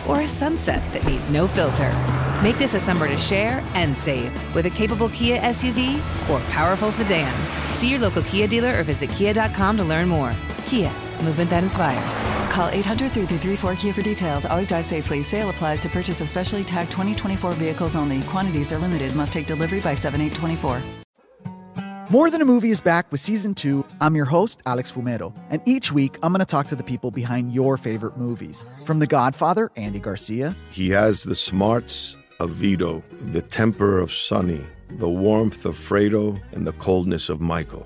or 0.08 0.22
a 0.22 0.28
sunset 0.28 0.82
that 0.94 1.06
needs 1.06 1.30
no 1.30 1.48
filter. 1.48 1.94
Make 2.42 2.58
this 2.58 2.74
a 2.74 2.80
summer 2.80 3.08
to 3.08 3.18
share 3.20 3.64
and 3.76 3.96
save 3.96 4.34
with 4.56 4.66
a 4.66 4.72
capable 4.72 5.10
Kia 5.10 5.40
SUV 5.42 5.98
or 6.32 6.40
powerful 6.50 6.90
sedan. 6.90 7.32
See 7.76 7.92
your 7.92 8.00
local 8.00 8.24
Kia 8.24 8.48
dealer 8.48 8.80
or 8.80 8.82
visit 8.82 9.12
kia.com 9.12 9.78
to 9.78 9.84
learn 9.84 10.08
more. 10.08 10.34
Kia, 10.66 10.92
movement 11.22 11.50
that 11.50 11.64
inspires. 11.64 12.24
Call 12.52 12.70
800 12.70 13.12
334 13.14 13.76
Kia 13.76 13.94
for 13.94 14.02
details. 14.02 14.46
Always 14.46 14.68
drive 14.68 14.86
safely. 14.86 15.24
Sale 15.24 15.50
applies 15.50 15.80
to 15.82 15.90
purchase 15.90 16.22
of 16.22 16.30
specially 16.30 16.64
tagged 16.64 16.92
2024 16.92 17.54
vehicles 17.54 17.96
only. 17.96 18.22
Quantities 18.24 18.72
are 18.72 18.78
limited. 18.78 19.16
Must 19.16 19.32
take 19.34 19.48
delivery 19.48 19.80
by 19.80 19.94
7824. 19.94 20.82
More 22.10 22.32
Than 22.32 22.42
a 22.42 22.46
Movie 22.46 22.70
is 22.70 22.80
back 22.80 23.12
with 23.12 23.20
season 23.20 23.54
two. 23.54 23.86
I'm 24.00 24.16
your 24.16 24.24
host, 24.24 24.62
Alex 24.66 24.90
Fumero, 24.90 25.34
and 25.50 25.62
each 25.66 25.92
week 25.92 26.18
I'm 26.24 26.32
going 26.32 26.40
to 26.40 26.46
talk 26.46 26.66
to 26.68 26.76
the 26.76 26.84
people 26.84 27.12
behind 27.12 27.54
your 27.54 27.76
favorite 27.76 28.16
movies. 28.16 28.64
From 28.86 29.00
The 29.00 29.08
Godfather, 29.08 29.72
Andy 29.76 30.00
Garcia, 30.00 30.56
He 30.72 30.90
has 30.92 31.24
the 31.24 31.36
smarts 31.36 32.16
of 32.40 32.52
Vito, 32.52 33.04
the 33.34 33.42
temper 33.42 34.00
of 34.00 34.14
Sonny, 34.14 34.64
the 34.92 35.10
warmth 35.10 35.66
of 35.66 35.76
Fredo, 35.76 36.40
and 36.54 36.66
the 36.66 36.72
coldness 36.74 37.28
of 37.28 37.42
Michael. 37.42 37.86